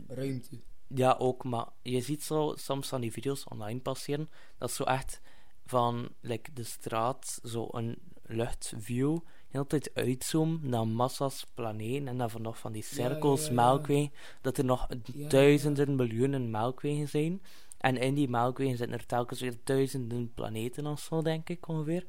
Ruimte. 0.07 0.59
ja, 0.87 1.15
ook, 1.19 1.43
maar 1.43 1.67
je 1.81 2.01
ziet 2.01 2.23
zo 2.23 2.53
soms 2.57 2.87
van 2.87 3.01
die 3.01 3.11
video's 3.11 3.43
online 3.49 3.79
passeren. 3.79 4.29
Dat 4.57 4.69
is 4.69 4.75
zo 4.75 4.83
echt 4.83 5.21
van 5.65 6.09
like, 6.21 6.53
de 6.53 6.63
straat, 6.63 7.39
zo 7.43 7.67
een 7.71 7.97
luchtview. 8.23 9.17
De 9.55 9.61
hele 9.61 9.81
tijd 9.81 10.07
uitzoomen 10.07 10.69
naar 10.69 10.87
massa's 10.87 11.45
planeten 11.53 12.07
en 12.07 12.17
dan 12.17 12.29
van 12.29 12.41
nog 12.41 12.59
van 12.59 12.71
die 12.71 12.83
cirkels, 12.83 13.41
ja, 13.41 13.47
ja. 13.47 13.53
melkwegen. 13.53 14.13
Dat 14.41 14.57
er 14.57 14.65
nog 14.65 14.87
duizenden, 15.27 15.95
miljoenen 15.95 16.51
melkwegen 16.51 17.07
zijn. 17.07 17.41
En 17.77 17.97
in 17.97 18.13
die 18.13 18.29
melkwegen 18.29 18.77
zitten 18.77 18.97
er 18.97 19.05
telkens 19.05 19.41
weer 19.41 19.57
duizenden 19.63 20.33
planeten 20.33 20.85
of 20.85 20.99
zo, 20.99 21.21
denk 21.21 21.49
ik 21.49 21.67
ongeveer. 21.67 22.05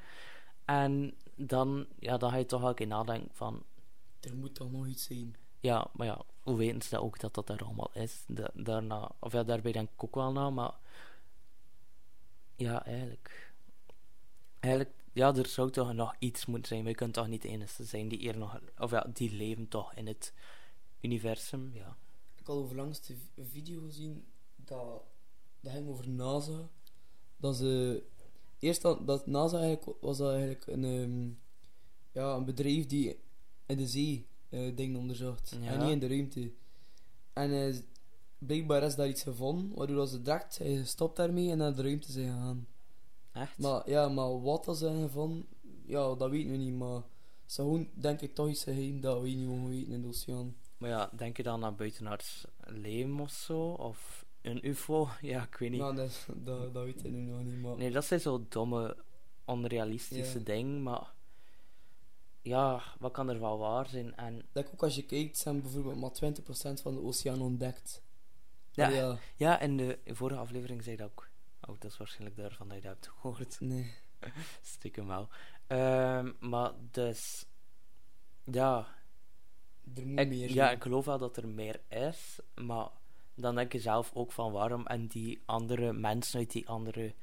En 0.64 1.14
dan, 1.34 1.86
ja, 1.98 2.16
dan 2.16 2.30
ga 2.30 2.36
je 2.36 2.46
toch 2.46 2.60
wel 2.60 2.68
een 2.68 2.74
keer 2.74 2.86
nadenken 2.86 3.30
van. 3.32 3.62
Er 4.20 4.36
moet 4.36 4.54
toch 4.54 4.70
nog 4.70 4.86
iets 4.86 5.04
zijn. 5.04 5.36
Ja, 5.60 5.90
maar 5.92 6.06
ja, 6.06 6.20
hoe 6.42 6.56
weten 6.56 6.82
ze 6.82 6.90
dat 6.90 7.00
ook 7.00 7.20
dat 7.20 7.34
dat 7.34 7.48
er 7.48 7.64
allemaal 7.64 7.90
is? 7.92 8.24
Da- 8.26 8.50
daarna, 8.54 9.10
of 9.18 9.32
ja, 9.32 9.42
daarbij 9.42 9.72
denk 9.72 9.88
ik 9.94 10.04
ook 10.04 10.14
wel 10.14 10.32
na, 10.32 10.50
maar 10.50 10.74
ja, 12.56 12.84
eigenlijk. 12.84 13.52
Eigenlijk, 14.60 14.94
ja, 15.16 15.35
er 15.35 15.46
zou 15.46 15.70
toch 15.70 15.92
nog 15.92 16.14
iets 16.18 16.46
moeten 16.46 16.68
zijn. 16.68 16.87
Je 16.87 16.94
kunt 16.94 17.14
toch 17.14 17.28
niet 17.28 17.42
de 17.42 17.49
enige 17.49 17.85
zijn 17.85 18.08
die 18.08 18.18
hier 18.18 18.38
nog, 18.38 18.61
of 18.78 18.90
ja, 18.90 19.11
die 19.12 19.32
leven 19.32 19.68
toch 19.68 19.94
in 19.94 20.06
het 20.06 20.32
universum, 21.00 21.70
ja. 21.75 21.96
Ik 22.35 22.46
had 22.46 22.56
overlangs 22.56 23.00
de 23.00 23.16
video 23.50 23.80
gezien 23.80 24.25
dat, 24.56 25.02
dat 25.61 25.73
ging 25.73 25.88
over 25.88 26.08
NASA. 26.08 26.68
Dat 27.37 27.56
ze 27.56 28.02
eerst 28.58 28.82
dat, 28.82 29.06
dat 29.06 29.26
NASA 29.26 29.58
eigenlijk 29.58 29.99
was 30.00 30.18
dat 30.18 30.30
eigenlijk 30.32 30.66
een, 30.66 30.85
ehm, 30.85 31.28
ja, 32.12 32.35
een 32.35 32.44
bedrijf 32.44 32.87
die 32.87 33.18
in 33.66 33.76
de 33.76 33.87
zee 33.87 34.26
eh, 34.49 34.76
dingen 34.76 34.99
onderzocht 35.00 35.56
Ja. 35.61 35.73
en 35.73 35.80
niet 35.80 35.90
in 35.90 35.99
de 35.99 36.08
ruimte. 36.08 36.52
En 37.32 37.52
eh, 37.52 37.76
blijkbaar 38.38 38.82
is 38.82 38.94
daar 38.94 39.08
iets 39.08 39.23
gevonden 39.23 39.75
waardoor 39.75 40.06
ze 40.06 40.23
direct 40.23 40.56
gestopt 40.56 41.16
daarmee 41.16 41.50
en 41.50 41.58
naar 41.58 41.75
de 41.75 41.82
ruimte 41.82 42.12
zijn 42.12 42.32
gegaan. 42.32 42.66
Echt? 43.36 43.58
Maar 43.58 43.90
ja, 43.90 44.08
maar 44.08 44.42
wat 44.42 44.64
dat 44.64 44.78
zijn 44.78 45.00
gevonden, 45.02 45.46
ja, 45.84 46.14
dat 46.14 46.30
weten 46.30 46.50
we 46.50 46.56
niet. 46.56 46.74
Maar 46.74 47.02
gewoon, 47.46 47.88
denk 47.94 48.20
ik, 48.20 48.34
toch 48.34 48.48
iets 48.48 48.60
zijn 48.60 49.00
dat 49.00 49.22
we 49.22 49.28
niet 49.28 49.48
mogen 49.48 49.68
weten 49.68 49.92
in 49.92 50.02
de 50.02 50.08
oceaan. 50.08 50.56
Maar 50.78 50.90
ja, 50.90 51.10
denk 51.16 51.36
je 51.36 51.42
dan 51.42 51.64
aan 51.64 51.76
buitenaards 51.76 52.44
leven 52.60 53.20
of 53.20 53.30
zo? 53.30 53.60
Of 53.68 54.24
een 54.42 54.66
UFO? 54.68 55.08
Ja, 55.20 55.42
ik 55.42 55.54
weet 55.56 55.70
niet. 55.70 55.80
Nou, 55.80 55.94
dat, 55.96 56.26
dat, 56.36 56.74
dat 56.74 56.84
weet 56.84 57.04
ik 57.04 57.10
nu 57.10 57.18
nog 57.20 57.42
niet, 57.44 57.60
maar... 57.60 57.76
Nee, 57.76 57.90
dat 57.90 58.04
zijn 58.04 58.20
zo 58.20 58.44
domme, 58.48 58.96
onrealistische 59.44 60.38
Ja. 60.38 60.44
dingen, 60.44 60.82
maar 60.82 61.12
ja, 62.42 62.82
wat 62.98 63.12
kan 63.12 63.28
er 63.28 63.40
wel 63.40 63.58
waar 63.58 63.88
zijn? 63.88 64.16
En 64.16 64.42
Denk 64.52 64.68
ook 64.72 64.82
als 64.82 64.94
je 64.96 65.04
kijkt, 65.06 65.36
zijn 65.38 65.60
bijvoorbeeld 65.62 65.96
maar 66.20 66.32
20% 66.78 66.82
van 66.82 66.94
de 66.94 67.02
oceaan 67.02 67.40
ontdekt. 67.42 68.02
ja, 68.70 68.88
ja. 68.88 69.18
ja. 69.36 69.60
in 69.60 69.76
de 69.76 69.98
vorige 70.06 70.40
aflevering 70.40 70.82
zei 70.84 70.96
dat 70.96 71.08
ook. 71.10 71.28
Oh, 71.66 71.80
dat 71.80 71.90
is 71.90 71.96
waarschijnlijk 71.96 72.37
daarvan 72.37 72.68
dat 72.68 72.76
je 72.76 72.82
dat 72.82 72.92
hebt 72.92 73.08
gehoord. 73.08 73.61
Nee. 73.61 73.94
Stiekem 74.62 75.06
wel. 75.06 75.28
Ehm, 75.66 76.32
maar 76.40 76.73
dus, 76.90 77.46
ja, 78.44 78.87
Er 79.94 80.06
moet 80.06 80.18
ik, 80.18 80.28
meer 80.28 80.52
ja, 80.52 80.70
ik 80.70 80.82
geloof 80.82 81.04
wel 81.04 81.18
dat 81.18 81.37
er 81.37 81.49
meer 81.49 81.80
is, 81.88 82.40
maar 82.54 82.88
dan 83.35 83.54
denk 83.54 83.73
je 83.73 83.78
zelf 83.78 84.11
ook 84.14 84.32
van 84.32 84.52
waarom 84.52 84.87
en 84.87 85.06
die 85.06 85.42
andere 85.44 85.92
mensen 85.92 86.38
uit 86.38 86.50
die 86.50 86.68
andere 86.68 87.14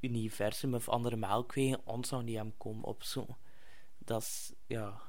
universum 0.00 0.74
of 0.74 0.88
andere 0.88 1.16
melkwegen 1.16 1.80
ons 1.84 2.10
nog 2.10 2.22
niet 2.22 2.36
hebben 2.36 2.56
komen 2.56 2.84
opzoeken. 2.84 3.36
Dat 3.98 4.22
is, 4.22 4.52
ja, 4.66 5.00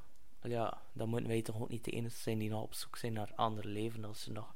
ja, 0.41 0.81
dan 0.93 1.09
moeten 1.09 1.27
wij 1.27 1.41
toch 1.41 1.61
ook 1.61 1.69
niet 1.69 1.83
de 1.83 1.91
enige 1.91 2.17
zijn 2.17 2.37
die 2.37 2.49
nog 2.49 2.61
op 2.61 2.73
zoek 2.73 2.97
zijn 2.97 3.13
naar 3.13 3.31
ander 3.35 3.67
leven 3.67 4.05
als 4.05 4.25
er 4.25 4.31
nog 4.31 4.55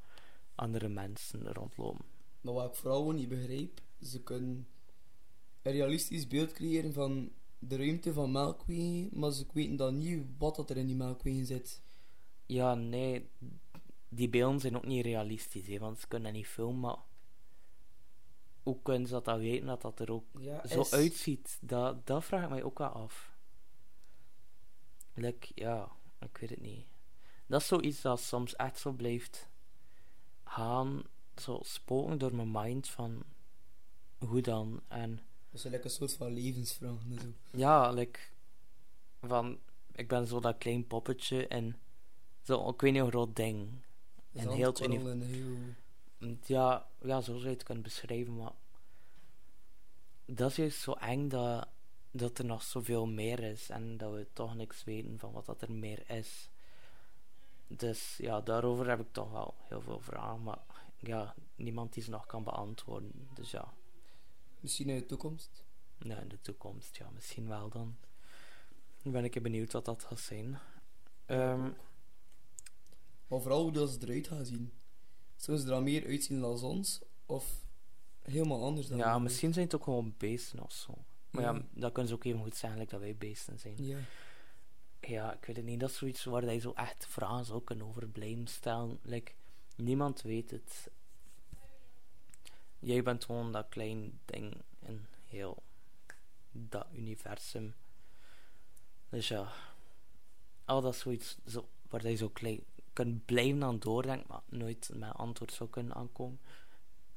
andere 0.55 0.87
mensen 0.87 1.53
rondlopen. 1.53 2.05
Maar 2.41 2.53
wat 2.53 2.67
ik 2.69 2.75
vooral 2.75 3.11
niet 3.11 3.29
begrijp, 3.29 3.81
ze 4.01 4.23
kunnen 4.23 4.67
een 5.61 5.71
realistisch 5.71 6.27
beeld 6.27 6.51
creëren 6.51 6.93
van 6.93 7.31
de 7.59 7.77
ruimte 7.77 8.13
van 8.13 8.31
melkwegen, 8.31 9.19
maar 9.19 9.31
ze 9.31 9.45
weten 9.53 9.75
dan 9.75 9.97
niet 9.97 10.25
wat 10.37 10.55
dat 10.55 10.69
er 10.69 10.77
in 10.77 10.87
die 10.87 10.95
melkwegen 10.95 11.45
zit. 11.45 11.81
Ja, 12.45 12.75
nee, 12.75 13.29
die 14.09 14.29
beelden 14.29 14.59
zijn 14.59 14.77
ook 14.77 14.85
niet 14.85 15.05
realistisch, 15.05 15.67
hè, 15.67 15.79
want 15.79 15.99
ze 15.99 16.07
kunnen 16.07 16.31
dat 16.31 16.41
niet 16.41 16.51
filmen, 16.51 16.79
maar 16.79 16.97
hoe 18.63 18.81
kunnen 18.81 19.07
ze 19.07 19.13
dat 19.13 19.25
dan 19.25 19.39
weten 19.39 19.67
dat 19.67 19.81
dat 19.81 19.99
er 19.99 20.11
ook 20.11 20.25
Ja, 20.39 20.67
zo 20.67 20.85
uitziet, 20.89 21.57
dat, 21.61 22.07
dat 22.07 22.23
vraag 22.23 22.43
ik 22.43 22.49
mij 22.49 22.63
ook 22.63 22.77
wel 22.77 22.87
af. 22.87 23.35
Like, 25.13 25.51
ja, 25.55 25.91
ik 26.19 26.37
weet 26.37 26.49
het 26.49 26.61
niet. 26.61 26.85
Dat 27.45 27.61
is 27.61 27.67
zoiets 27.67 28.01
dat 28.01 28.19
soms 28.19 28.55
echt 28.55 28.79
zo 28.79 28.91
blijft 28.91 29.49
gaan, 30.43 31.03
zo 31.35 31.59
spoken 31.61 32.17
door 32.17 32.35
mijn 32.35 32.51
mind 32.51 32.89
van 32.89 33.23
hoe 34.17 34.41
dan. 34.41 34.81
En 34.87 35.15
Dat 35.49 35.65
is 35.65 35.71
like 35.71 35.83
een 35.83 35.89
soort 35.89 36.13
van 36.13 36.33
levensvraag. 36.33 36.99
en 37.09 37.19
Zo. 37.19 37.57
ja, 37.57 37.91
like, 37.91 38.19
van 39.21 39.59
ik 39.97 40.07
ben 40.07 40.27
zo 40.27 40.39
dat 40.39 40.57
klein 40.57 40.87
poppetje 40.87 41.47
en 41.47 41.79
zo, 42.43 42.69
ik 42.69 42.81
weet 42.81 42.91
niet 42.91 43.01
hoe 43.01 43.09
groot 43.09 43.35
ding. 43.35 43.69
En 44.33 44.49
heel 44.49 44.67
het 44.67 44.77
Zandkorrel 44.77 45.11
en 45.11 45.21
heel... 45.21 45.57
Ja, 46.45 46.87
ja, 47.01 47.21
zo 47.21 47.31
zou 47.31 47.43
je 47.43 47.49
het 47.49 47.63
kunnen 47.63 47.83
beschrijven, 47.83 48.35
maar 48.35 48.51
dat 50.25 50.49
is 50.49 50.55
juist 50.55 50.79
zo 50.79 50.93
eng 50.93 51.27
dat, 51.27 51.67
dat 52.11 52.37
er 52.37 52.45
nog 52.45 52.63
zoveel 52.63 53.05
meer 53.05 53.39
is 53.39 53.69
en 53.69 53.97
dat 53.97 54.13
we 54.13 54.27
toch 54.33 54.55
niks 54.55 54.83
weten 54.83 55.19
van 55.19 55.31
wat 55.31 55.45
dat 55.45 55.61
er 55.61 55.71
meer 55.71 56.09
is. 56.09 56.49
Dus 57.67 58.17
ja, 58.17 58.41
daarover 58.41 58.89
heb 58.89 58.99
ik 58.99 59.11
toch 59.11 59.31
wel 59.31 59.53
heel 59.57 59.81
veel 59.81 59.99
vragen, 59.99 60.43
maar 60.43 60.59
ja, 60.97 61.35
niemand 61.55 61.93
die 61.93 62.03
ze 62.03 62.09
nog 62.09 62.25
kan 62.25 62.43
beantwoorden. 62.43 63.29
Dus 63.33 63.51
ja, 63.51 63.73
Misschien 64.59 64.89
in 64.89 64.95
de 64.97 65.05
toekomst. 65.05 65.63
ja 65.99 66.19
in 66.19 66.27
de 66.27 66.41
toekomst, 66.41 66.95
ja, 66.97 67.09
misschien 67.09 67.47
wel 67.47 67.69
dan. 67.69 67.97
Dan 69.03 69.11
ben 69.11 69.23
ik 69.23 69.41
benieuwd 69.41 69.71
wat 69.71 69.85
dat 69.85 70.03
gaat 70.03 70.19
zijn. 70.19 70.59
Ehm, 71.25 71.69
Maar 73.27 73.41
vooral 73.41 73.61
hoe 73.61 73.71
dat 73.71 73.89
ze 73.89 73.97
eruit 74.01 74.27
gaan 74.27 74.45
zien. 74.45 74.71
Zullen 75.35 75.59
ze 75.59 75.67
er 75.67 75.73
al 75.73 75.81
meer 75.81 76.05
uitzien 76.05 76.39
dan 76.41 76.61
ons? 76.63 77.01
Of 77.25 77.65
helemaal 78.21 78.63
anders 78.63 78.87
dan 78.87 78.97
ja, 78.97 79.19
misschien 79.19 79.53
zijn 79.53 79.65
het 79.65 79.75
ook 79.75 79.83
gewoon 79.83 80.13
beesten 80.17 80.59
of 80.63 80.71
zo. 80.71 80.93
Maar 81.29 81.43
ja, 81.43 81.53
Ja. 81.53 81.61
dat 81.73 81.91
kunnen 81.91 82.09
ze 82.11 82.15
ook 82.17 82.23
even 82.23 82.39
goed 82.41 82.55
zeggen 82.55 82.79
like 82.79 82.91
dat 82.91 83.01
wij 83.01 83.15
beesten 83.15 83.59
zijn. 83.59 83.75
Ja. 83.85 83.97
Ja, 85.01 85.33
ik 85.33 85.45
weet 85.45 85.55
het 85.55 85.65
niet. 85.65 85.79
Dat 85.79 85.89
is 85.89 85.97
zoiets 85.97 86.23
waar 86.23 86.53
je 86.53 86.59
zo 86.59 86.71
echt 86.71 87.05
vragen 87.05 87.45
zou 87.45 87.63
kunnen 87.63 87.85
over 87.87 88.07
blijven 88.09 88.47
stellen. 88.47 88.99
Like, 89.01 89.31
niemand 89.75 90.21
weet 90.21 90.51
het. 90.51 90.89
Jij 92.87 93.03
bent 93.03 93.25
gewoon 93.25 93.51
dat 93.51 93.69
klein 93.69 94.19
ding 94.25 94.61
in 94.79 95.05
heel 95.25 95.63
dat 96.51 96.87
universum. 96.93 97.73
Dus 99.09 99.27
ja, 99.27 99.51
al 100.65 100.81
dat 100.81 100.95
zoiets 100.95 101.37
zo, 101.45 101.67
waar 101.89 102.07
je 102.07 102.15
zo 102.15 102.29
klein 102.29 102.63
kunt 102.93 103.25
blijven 103.25 103.63
aan 103.63 103.79
doordenken, 103.79 104.25
maar 104.27 104.41
nooit 104.45 104.89
met 104.93 105.13
antwoord 105.13 105.51
zou 105.53 105.69
kunnen 105.69 105.95
aankomen. 105.95 106.39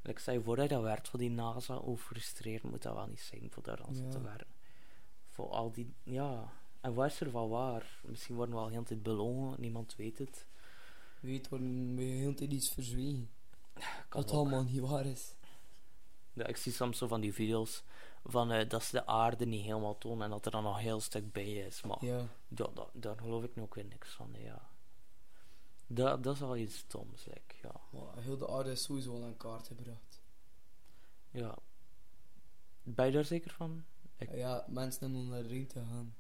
Ik 0.03 0.19
zei 0.19 0.43
voor 0.43 0.57
dat 0.57 0.69
je 0.69 0.75
dat 0.75 0.83
werkt 0.83 1.09
voor 1.09 1.19
die 1.19 1.31
NASA, 1.31 1.77
hoe 1.77 1.97
frustrerend 1.97 2.71
moet 2.71 2.83
dat 2.83 2.95
wel 2.95 3.07
niet 3.07 3.21
zijn 3.21 3.51
voor 3.51 3.63
daar 3.63 3.83
aan 3.83 3.95
Ja. 3.95 4.11
te 4.11 4.21
werken. 4.23 4.55
Voor 5.29 5.49
al 5.49 5.73
die, 5.73 5.95
ja. 6.03 6.53
En 6.81 6.95
wat 6.95 7.07
is 7.07 7.21
er 7.21 7.31
van 7.31 7.49
waar? 7.49 8.01
Misschien 8.03 8.35
worden 8.37 8.55
we 8.55 8.61
al 8.61 8.69
heel 8.69 8.83
tijd 8.83 9.03
belogen, 9.03 9.61
niemand 9.61 9.97
weet 9.97 10.19
het. 10.19 10.47
Weet 11.21 11.49
worden 11.49 11.95
we 11.97 12.03
heel 12.03 12.35
tijd 12.35 12.53
iets 12.53 12.69
verzwegen. 12.69 13.31
Kan 14.09 14.23
ook. 14.23 14.31
allemaal 14.31 14.63
niet 14.65 14.81
waar 14.81 15.07
is. 15.07 15.35
Ja, 16.33 16.47
ik 16.47 16.57
zie 16.57 16.73
soms 16.73 16.99
zo 16.99 17.07
van 17.07 17.21
die 17.21 17.33
video's 17.35 17.83
van 18.25 18.51
eh, 18.51 18.69
dat 18.69 18.83
ze 18.83 18.91
de 18.97 19.07
aarde 19.07 19.47
niet 19.47 19.65
helemaal 19.65 19.99
tonen 19.99 20.25
en 20.25 20.31
dat 20.31 20.45
er 20.45 20.51
dan 20.51 20.63
nog 20.63 20.77
een 20.77 20.83
heel 20.83 21.01
stuk 21.01 21.33
bij 21.33 21.53
is. 21.53 21.83
Maar 21.83 22.05
Ja. 22.05 22.27
dat, 22.49 22.77
dat, 22.77 22.89
daar 22.93 23.17
geloof 23.19 23.45
ik 23.45 23.55
nu 23.55 23.63
ook 23.63 23.75
weer 23.75 23.85
niks 23.85 24.11
van. 24.11 24.35
Ja. 24.39 24.69
Dat, 25.87 26.23
dat 26.25 26.35
is 26.35 26.41
wel 26.41 26.57
iets 26.57 26.77
stoms, 26.77 27.25
like, 27.25 27.55
ja. 27.63 27.81
Maar 27.91 28.23
heel 28.23 28.37
de 28.39 28.49
aarde 28.49 28.71
is 28.71 28.83
sowieso 28.83 29.15
al 29.15 29.25
aan 29.25 29.37
kaart 29.37 29.67
gebracht. 29.67 30.21
ja. 31.31 31.55
Ben 32.83 33.07
je 33.07 33.13
daar 33.13 33.25
zeker 33.25 33.51
van? 33.51 33.85
Ik- 34.17 34.35
Ja, 34.35 34.65
mensen 34.69 35.01
hebben 35.01 35.21
om 35.21 35.29
naar 35.29 35.43
de 35.43 35.49
ruimte 35.49 35.79
gaan. 35.79 36.15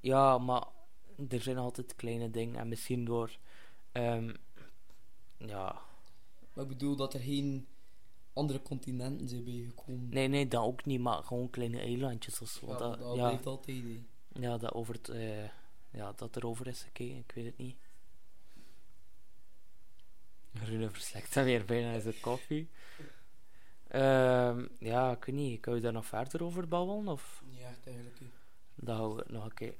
Ja, 0.00 0.38
maar 0.38 0.66
er 1.28 1.40
zijn 1.40 1.58
altijd 1.58 1.94
kleine 1.96 2.30
dingen 2.30 2.60
en 2.60 2.68
misschien 2.68 3.04
door. 3.04 3.36
ehm, 3.92 4.34
ja, 5.36 5.82
Maar 6.52 6.64
ik 6.64 6.70
bedoel 6.70 6.96
dat 6.96 7.14
er 7.14 7.20
geen 7.20 7.66
andere 8.34 8.62
continenten 8.62 9.28
zijn 9.28 9.44
bijgekomen. 9.44 10.08
nee, 10.08 10.28
nee, 10.28 10.48
dat 10.48 10.62
ook 10.62 10.84
niet, 10.84 11.00
maar 11.00 11.22
gewoon 11.22 11.50
kleine 11.50 11.80
eilandjes 11.80 12.40
of 12.40 12.48
zo. 12.48 12.66
Ja, 12.66 12.76
dat, 12.76 12.98
dat 12.98 13.16
ja, 13.16 13.26
blijft 13.26 13.46
altijd. 13.46 13.84
ja, 14.32 14.58
dat, 14.58 14.72
over 14.72 14.94
het, 14.94 15.08
eh, 15.08 15.48
ja, 15.90 16.12
dat 16.16 16.36
erover 16.36 16.66
is 16.66 16.82
gekeken, 16.82 17.16
ik 17.16 17.32
weet 17.34 17.44
het 17.44 17.56
niet. 17.56 17.76
Rune 20.52 20.90
dan 21.32 21.44
weer 21.44 21.64
bijna 21.64 22.00
zijn 22.00 22.20
koffie. 22.20 22.68
Ehm, 23.88 24.66
ja, 24.78 25.12
ik 25.12 25.24
weet 25.24 25.34
niet, 25.34 25.60
kan 25.60 25.74
je 25.74 25.80
daar 25.80 25.92
nog 25.92 26.06
verder 26.06 26.44
over 26.44 26.68
babbelen? 26.68 27.08
Of 27.08 27.42
echt 27.62 27.86
eigenlijk. 27.86 28.18
dan 28.74 28.96
gaan 28.96 29.14
we 29.14 29.24
nog 29.28 29.44
een 29.44 29.54
keer 29.54 29.74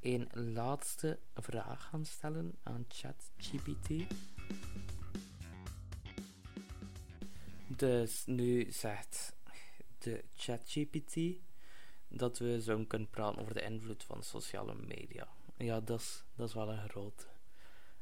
een 0.00 0.28
laatste 0.52 1.18
vraag 1.34 1.84
gaan 1.84 2.04
stellen 2.04 2.54
aan 2.62 2.84
ChatGPT. 2.88 3.90
Dus 7.76 8.26
nu 8.26 8.70
zegt 8.70 9.36
de 9.98 10.24
ChatGPT 10.34 11.16
dat 12.08 12.38
we 12.38 12.62
zo 12.62 12.84
kunnen 12.84 13.10
praten 13.10 13.40
over 13.40 13.54
de 13.54 13.62
invloed 13.62 14.04
van 14.04 14.22
sociale 14.22 14.74
media. 14.74 15.28
Ja, 15.56 15.80
dat 15.80 16.00
is, 16.00 16.24
dat 16.34 16.48
is 16.48 16.54
wel 16.54 16.72
een 16.72 16.88
grote. 16.88 17.26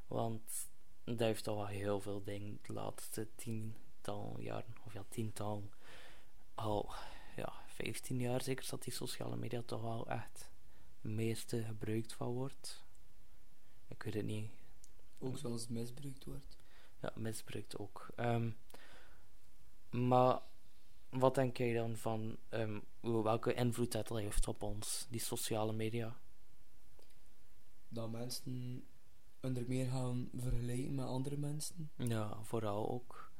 Want 0.06 0.68
dat 1.04 1.18
heeft 1.18 1.48
al 1.48 1.56
wel 1.56 1.66
heel 1.66 2.00
veel 2.00 2.22
dingen 2.22 2.58
de 2.62 2.72
laatste 2.72 3.28
tiental 3.34 4.40
jaren, 4.40 4.74
of 4.84 4.92
ja, 4.92 5.04
tiental, 5.08 5.70
al 6.54 6.92
ja, 7.36 7.52
15 7.66 8.20
jaar 8.20 8.42
zeker, 8.42 8.66
dat 8.70 8.82
die 8.82 8.92
sociale 8.92 9.36
media 9.36 9.62
toch 9.62 9.82
wel 9.82 10.08
echt 10.08 10.50
het 11.00 11.12
meeste 11.12 11.62
gebruikt 11.62 12.12
van 12.12 12.28
wordt. 12.28 12.84
Ik 13.88 14.02
weet 14.02 14.14
het 14.14 14.24
niet. 14.24 14.50
Ook 15.18 15.38
zoals 15.38 15.60
het 15.60 15.70
misbruikt 15.70 16.24
wordt. 16.24 16.58
Ja, 17.00 17.12
misbruikt 17.14 17.78
ook. 17.78 18.08
Ehm, 18.16 18.50
maar 19.94 20.40
wat 21.08 21.34
denk 21.34 21.56
jij 21.56 21.72
dan 21.72 21.96
van 21.96 22.36
ehm, 22.48 22.80
welke 23.00 23.54
invloed 23.54 23.92
dat 23.92 24.08
heeft 24.08 24.48
op 24.48 24.62
ons, 24.62 25.06
die 25.10 25.20
sociale 25.20 25.72
media? 25.72 26.16
Dat 27.88 28.10
mensen 28.10 28.84
er 29.40 29.64
meer 29.66 29.86
gaan 29.86 30.28
vergelijken 30.36 30.94
met 30.94 31.06
andere 31.06 31.36
mensen. 31.36 31.90
Ja, 31.96 32.42
vooral 32.42 32.88
ook. 32.90 33.30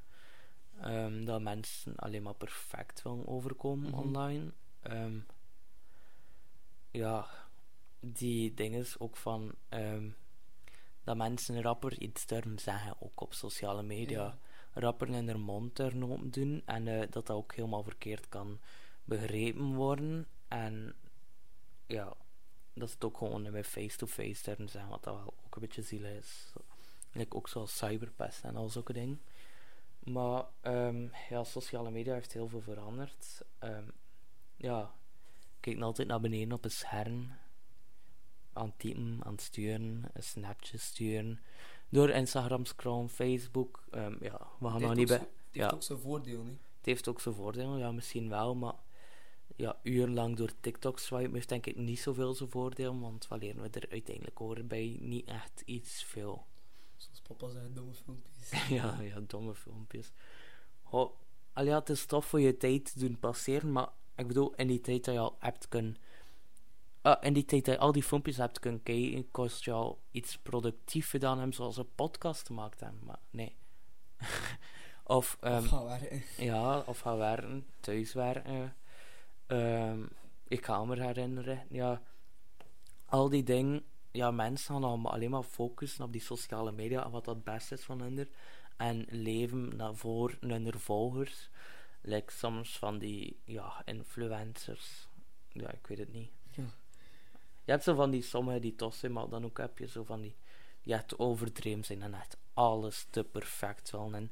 Ehm, 0.80 1.24
dat 1.24 1.40
mensen 1.42 1.96
alleen 1.96 2.22
maar 2.22 2.34
perfect 2.34 3.02
willen 3.02 3.26
overkomen 3.28 3.90
Mhm. 3.90 3.98
online. 3.98 4.52
Ehm, 4.80 5.18
ja, 6.90 7.28
die 8.00 8.54
dingen 8.54 8.86
ook 8.98 9.16
van 9.16 9.54
dat 11.04 11.16
mensen 11.16 11.62
rapper 11.62 12.00
iets 12.00 12.26
durven 12.26 12.58
zeggen, 12.58 12.96
ook 13.00 13.20
op 13.20 13.34
sociale 13.34 13.82
media. 13.82 14.22
Ja. 14.24 14.38
Rapper 14.74 15.08
in 15.08 15.28
hun 15.28 15.40
mond 15.40 15.76
doen 16.32 16.62
en 16.64 16.88
eh, 16.88 17.00
dat 17.00 17.26
dat 17.26 17.30
ook 17.30 17.54
helemaal 17.54 17.82
verkeerd 17.82 18.28
kan 18.28 18.58
begrepen 19.04 19.74
worden. 19.74 20.26
En 20.48 20.94
ja, 21.86 22.16
dat 22.74 22.88
ze 22.88 22.94
het 22.94 23.04
ook 23.04 23.18
gewoon 23.18 23.50
met 23.50 23.66
face-to-face 23.66 24.44
durven 24.44 24.68
zijn, 24.68 24.88
wat 24.88 25.04
dat 25.04 25.14
wel 25.14 25.34
ook 25.44 25.54
een 25.54 25.60
beetje 25.60 25.82
zielig 25.82 26.10
is. 26.10 26.52
Like 27.12 27.36
ook 27.36 27.48
zoals 27.48 27.76
cyberpest 27.76 28.44
en 28.44 28.56
al 28.56 28.68
zulke 28.68 28.92
dingen. 28.92 29.20
Maar 29.98 30.44
ehm, 30.60 31.06
ja, 31.28 31.44
sociale 31.44 31.90
media 31.90 32.14
heeft 32.14 32.32
heel 32.32 32.48
veel 32.48 32.60
veranderd. 32.60 33.42
Ehm, 33.58 33.88
ja, 34.56 34.94
kijk 35.60 35.80
altijd 35.80 36.08
naar 36.08 36.20
beneden 36.20 36.52
op 36.52 36.64
een 36.64 36.70
scherm. 36.70 37.32
Aan 38.52 38.76
typen, 38.76 39.20
aan 39.22 39.38
sturen, 39.38 40.04
een 40.12 40.22
snapje 40.22 40.78
sturen. 40.78 41.40
Door 41.94 42.10
Instagram 42.10 42.64
scrollen, 42.64 43.08
Facebook. 43.08 43.84
ehm, 43.90 44.16
ja, 44.20 44.40
we 44.58 44.68
gaan 44.68 44.80
nog 44.80 44.94
niet 44.94 45.08
bij. 45.08 45.18
Het 45.18 45.28
ja. 45.50 45.60
heeft 45.60 45.74
ook 45.74 45.82
zijn 45.82 45.98
voordeel, 45.98 46.42
niet? 46.42 46.60
Het 46.76 46.86
heeft 46.86 47.08
ook 47.08 47.20
zijn 47.20 47.34
voordelen, 47.34 47.78
ja, 47.78 47.92
misschien 47.92 48.28
wel, 48.28 48.54
maar 48.54 48.74
ja, 49.56 49.78
urenlang 49.82 50.36
door 50.36 50.50
TikTok 50.60 50.98
swipen 50.98 51.34
heeft 51.34 51.48
denk 51.48 51.66
ik 51.66 51.76
niet 51.76 51.98
zoveel 51.98 52.34
zijn 52.34 52.50
voordelen, 52.50 53.00
want 53.00 53.28
wanneer 53.28 53.60
we 53.60 53.68
er 53.68 53.90
uiteindelijk 53.90 54.38
horen 54.38 54.66
bij 54.66 54.96
niet 55.00 55.28
echt 55.28 55.62
iets 55.64 56.04
veel. 56.04 56.46
Zoals 56.96 57.20
papa 57.20 57.48
zei, 57.48 57.72
domme 57.72 57.94
filmpjes. 57.94 58.68
ja, 58.78 59.00
ja, 59.00 59.20
domme 59.26 59.54
filmpjes. 59.54 60.12
Al 60.82 61.16
ja, 61.54 61.78
het 61.78 61.88
is 61.88 62.06
tof 62.06 62.26
voor 62.26 62.40
je 62.40 62.56
tijd 62.56 62.92
te 62.92 62.98
doen 62.98 63.18
passeren, 63.18 63.72
maar 63.72 63.88
ik 64.16 64.26
bedoel, 64.26 64.54
in 64.54 64.66
die 64.66 64.80
tijd 64.80 65.04
dat 65.04 65.14
je 65.14 65.20
al 65.20 65.36
hebt 65.38 65.68
kunnen... 65.68 65.96
ah, 67.12 67.24
in 67.24 67.32
die 67.32 67.44
tijd 67.44 67.64
dat 67.64 67.74
je 67.74 67.80
al 67.80 67.92
die 67.92 68.02
filmpjes 68.02 68.36
hebt 68.36 68.58
kunnen 68.58 68.82
kijken, 68.82 69.30
kost 69.30 69.64
je 69.64 69.72
al 69.72 70.02
iets 70.10 70.38
productief 70.38 71.10
gedaan 71.10 71.36
hebben, 71.36 71.54
zoals 71.54 71.76
een 71.76 71.94
podcast 71.94 72.46
gemaakt 72.46 72.80
hebben, 72.80 73.00
maar 73.04 73.20
nee. 73.30 73.56
of, 75.04 75.36
Of 75.40 75.66
gaan 75.66 75.84
werken. 75.84 76.22
Ja, 76.36 76.78
of 76.78 77.00
gaan 77.00 77.18
werken, 77.18 77.66
thuiswerken. 77.80 78.76
Ehm 79.46 80.02
ik 80.48 80.64
ga 80.64 80.84
me 80.84 81.02
herinneren. 81.02 81.66
Ja, 81.70 82.02
al 83.04 83.28
die 83.28 83.42
dingen. 83.42 83.84
Ja, 84.10 84.30
mensen 84.30 84.74
gaan 84.74 84.84
allemaal 84.84 85.12
alleen 85.12 85.30
maar 85.30 85.42
focussen 85.42 86.04
op 86.04 86.12
die 86.12 86.20
sociale 86.20 86.72
media 86.72 87.04
en 87.04 87.10
wat 87.10 87.24
dat 87.24 87.44
best 87.44 87.72
is 87.72 87.84
van 87.84 88.00
hun. 88.00 88.28
En 88.76 89.06
leven 89.08 89.76
naar 89.76 89.94
voor 89.94 90.36
hun 90.40 90.78
volgers. 90.78 91.50
Like 92.00 92.32
soms 92.32 92.78
van 92.78 92.98
die 92.98 93.40
ja, 93.44 93.82
influencers. 93.84 95.08
Ja, 95.48 95.70
ik 95.70 95.86
weet 95.86 95.98
het 95.98 96.12
niet. 96.12 96.30
Ja. 97.64 97.70
Je 97.70 97.70
hebt 97.72 97.84
zo 97.84 97.94
van 97.94 98.10
die 98.10 98.22
sommigen 98.22 98.60
die 98.60 98.74
tof 98.74 98.94
zijn, 98.94 99.12
maar 99.12 99.28
dan 99.28 99.44
ook 99.44 99.58
heb 99.58 99.78
je 99.78 99.86
zo 99.86 100.04
van 100.04 100.20
die 100.20 100.36
die 100.82 100.94
echt 100.94 101.18
overdreven 101.18 101.84
zijn 101.84 102.02
en 102.02 102.14
echt 102.14 102.36
alles 102.54 103.06
te 103.10 103.24
perfect 103.24 103.90
willen. 103.90 104.14
En 104.14 104.30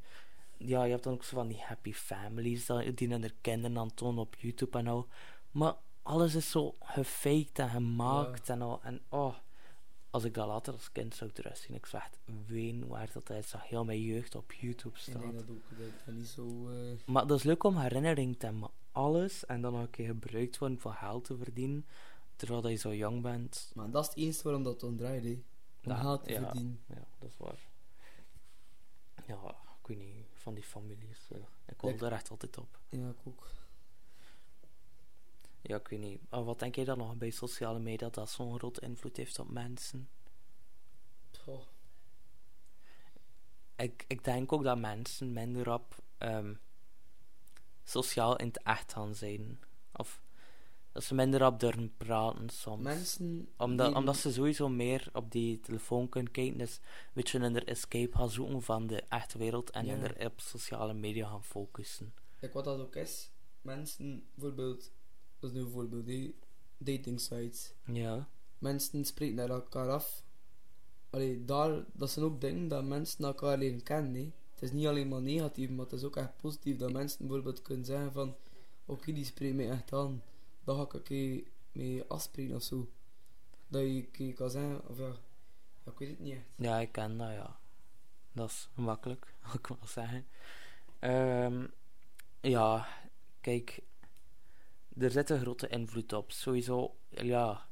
ja, 0.57 0.85
je 0.85 0.91
hebt 0.91 1.05
dan 1.05 1.13
ook 1.13 1.25
zo 1.25 1.37
van 1.37 1.49
die 1.49 1.61
happy 1.61 1.93
families 1.93 2.67
die 2.95 3.09
hun 3.09 3.31
kinderen 3.41 3.79
aan 3.79 3.95
tonen 3.95 4.21
op 4.21 4.35
YouTube 4.39 4.79
en 4.79 4.87
al. 4.87 5.07
Maar 5.51 5.75
alles 6.03 6.35
is 6.35 6.51
zo 6.51 6.77
gefaked 6.81 7.59
en 7.59 7.69
gemaakt 7.69 8.49
en 8.49 8.63
al. 8.63 8.81
En 8.83 9.01
oh, 9.09 9.35
als 10.11 10.25
ik 10.25 10.35
dat 10.35 10.47
later 10.47 10.73
als 10.73 10.93
kind 10.93 11.15
zou 11.15 11.31
terugzien, 11.31 11.77
ik 11.77 11.87
zou 11.87 12.03
echt 12.03 12.19
ween 12.47 12.87
waar 12.87 13.11
dat 13.13 13.31
is 13.31 13.51
dat 13.51 13.61
heel 13.61 13.85
mijn 13.85 14.01
jeugd 14.03 14.35
op 14.35 14.53
YouTube 14.53 14.95
Ik 14.97 15.01
staat. 15.03 15.21
denk 15.21 15.35
dat 15.35 15.51
ook 15.51 15.63
dat 16.05 16.15
niet 16.15 16.27
zo... 16.27 16.69
eh, 16.71 16.77
Maar 17.07 17.27
dat 17.27 17.39
is 17.39 17.45
leuk 17.45 17.65
om 17.65 17.77
herinnering 17.77 18.39
te 18.39 18.47
hebben, 18.47 18.71
alles 18.93 19.47
en 19.47 19.61
dan 19.61 19.73
nog 19.73 19.83
een 19.83 19.91
keer 19.91 20.07
gebruikt 20.07 20.59
worden 20.59 20.81
voor 20.81 20.93
geld 20.93 21.25
te 21.25 21.37
verdienen, 21.37 21.87
terwijl 22.47 22.69
je 22.69 22.77
zo 22.77 22.95
jong 22.95 23.23
bent. 23.23 23.71
Maar 23.75 23.91
dat 23.91 24.03
is 24.03 24.09
het 24.09 24.19
enige 24.19 24.43
waarom 24.43 24.63
dat 24.63 24.81
dan 24.81 24.97
draait, 24.97 25.25
hè. 25.25 25.31
Om 25.31 25.43
Dat- 25.81 25.99
geld 25.99 26.25
te 26.25 26.33
ja. 26.33 26.39
verdienen. 26.41 26.81
Ja, 26.87 27.07
dat 27.19 27.29
is 27.31 27.37
waar. 27.37 27.59
Ja, 29.27 29.49
ik 29.81 29.87
weet 29.87 29.99
niet, 29.99 30.27
van 30.35 30.55
die 30.55 30.63
families. 30.65 31.29
eh, 31.31 31.39
ik 31.67 31.81
wil 31.81 31.91
Ja. 31.91 31.97
daar 31.97 32.13
echt 32.13 32.31
altijd 32.31 32.59
op. 32.59 32.79
Ja, 32.89 33.09
ik 33.09 33.17
ook. 33.25 33.51
Ja, 35.61 35.77
ik 35.77 35.89
weet 35.89 36.01
niet. 36.01 36.21
Maar 36.31 36.45
wat 36.45 36.59
denk 36.59 36.75
jij 36.75 36.85
dan 36.85 36.99
nog 36.99 37.17
bij 37.17 37.31
sociale 37.31 37.79
media 37.79 38.09
dat 38.09 38.31
zo'n 38.31 38.59
grote 38.59 38.81
invloed 38.81 39.17
heeft 39.17 39.39
op 39.39 39.51
mensen? 39.51 40.09
Ik, 43.77 44.05
ik 44.09 44.25
denk 44.25 44.53
ook 44.53 44.63
dat 44.63 44.79
mensen 44.79 45.33
minder 45.33 45.73
op 45.73 45.97
ehm, 46.19 46.55
sociaal 47.85 48.37
in 48.37 48.47
het 48.47 48.63
echt 48.63 48.93
gaan 48.93 49.15
zijn. 49.15 49.61
Of 49.93 50.21
dat 50.93 51.05
ze 51.05 51.15
minder 51.15 51.47
op 51.47 51.61
durven 51.61 51.93
praten 51.97 52.49
soms. 52.49 52.83
Mensen... 52.83 53.49
Omdat, 53.57 53.87
die- 53.87 53.97
omdat 53.97 54.17
ze 54.17 54.33
sowieso 54.33 54.69
meer 54.69 55.09
op 55.13 55.31
die 55.31 55.61
telefoon 55.61 56.09
kunnen 56.09 56.33
kijken. 56.33 56.59
Dus 56.59 56.81
weet 57.13 57.29
je, 57.31 57.39
in 57.39 57.53
de 57.53 57.65
escape 57.65 58.17
gaan 58.17 58.31
zoeken 58.31 58.63
van 58.63 58.87
de 58.87 59.03
echte 59.09 59.39
wereld. 59.39 59.71
En 59.71 59.87
Ja. 59.87 59.95
in 59.95 60.03
er 60.03 60.27
op 60.27 60.41
sociale 60.41 60.95
media 60.95 61.29
gaan 61.29 61.45
focussen. 61.45 62.13
Kijk, 62.41 62.53
wat 62.53 62.65
dat 62.65 62.81
ook 62.81 62.97
is. 62.97 63.31
Mensen, 63.63 64.25
bijvoorbeeld... 64.35 64.91
Dat 65.39 65.51
is 65.51 65.57
nu 65.57 65.63
een 65.63 65.71
voorbeeld, 65.71 66.07
hè. 66.07 66.35
Dating 66.79 67.21
sites. 67.21 67.73
Ja. 67.85 68.29
Mensen 68.59 69.05
spreken 69.05 69.35
naar 69.35 69.51
elkaar 69.51 69.91
af. 69.91 70.25
Allee, 71.11 71.45
daar... 71.45 71.85
Dat 71.93 72.11
zijn 72.11 72.25
ook 72.25 72.41
dingen 72.41 72.69
dat 72.69 72.85
mensen 72.85 73.25
elkaar 73.25 73.59
leren 73.59 73.83
kennen. 73.83 74.33
Het 74.55 74.63
is 74.63 74.73
niet 74.73 74.87
alleen 74.87 75.09
maar 75.09 75.23
negatief, 75.23 75.71
maar 75.71 75.85
het 75.85 75.95
is 75.95 76.05
ook 76.05 76.17
echt 76.17 76.37
positief. 76.37 76.77
Dat 76.77 76.93
mensen 76.93 77.19
bijvoorbeeld 77.19 77.63
kunnen 77.63 77.85
zeggen 77.85 78.13
van... 78.13 78.37
Oké, 78.85 79.13
die 79.13 79.25
spreekt 79.25 79.55
mij 79.57 79.71
echt 79.71 79.93
aan. 79.93 80.23
Daar 80.65 80.77
ga 80.77 80.83
ik 80.83 80.93
een 80.93 81.03
keer 81.03 81.45
mee 81.73 82.05
afspreken 82.09 82.55
of 82.55 82.63
zo. 82.63 82.89
Dat 83.69 83.83
je 83.83 84.03
keer 84.03 84.35
kan 84.35 84.51
zeggen... 84.51 84.89
Of 84.89 84.99
ja... 84.99 85.15
ja 85.85 85.91
ik 85.93 85.99
weet 85.99 86.09
het 86.09 86.19
niet 86.19 86.35
echt. 86.35 86.47
Ja, 86.57 86.79
ik 86.79 86.93
ken 86.93 87.19
dat, 87.19 87.31
ja. 87.31 87.59
Dat 88.33 88.49
is 88.49 88.69
makkelijk, 88.75 89.35
wil 89.45 89.55
ik 89.55 89.67
wel 89.67 89.79
zeggen. 89.87 90.27
Ehm, 90.99 91.67
ja, 92.41 92.89
kijk, 93.41 93.83
er 94.99 95.11
zit 95.11 95.31
een 95.31 95.41
grote 95.41 95.69
invloed 95.69 96.13
op. 96.13 96.33
Sowieso, 96.33 96.97
ja, 97.09 97.69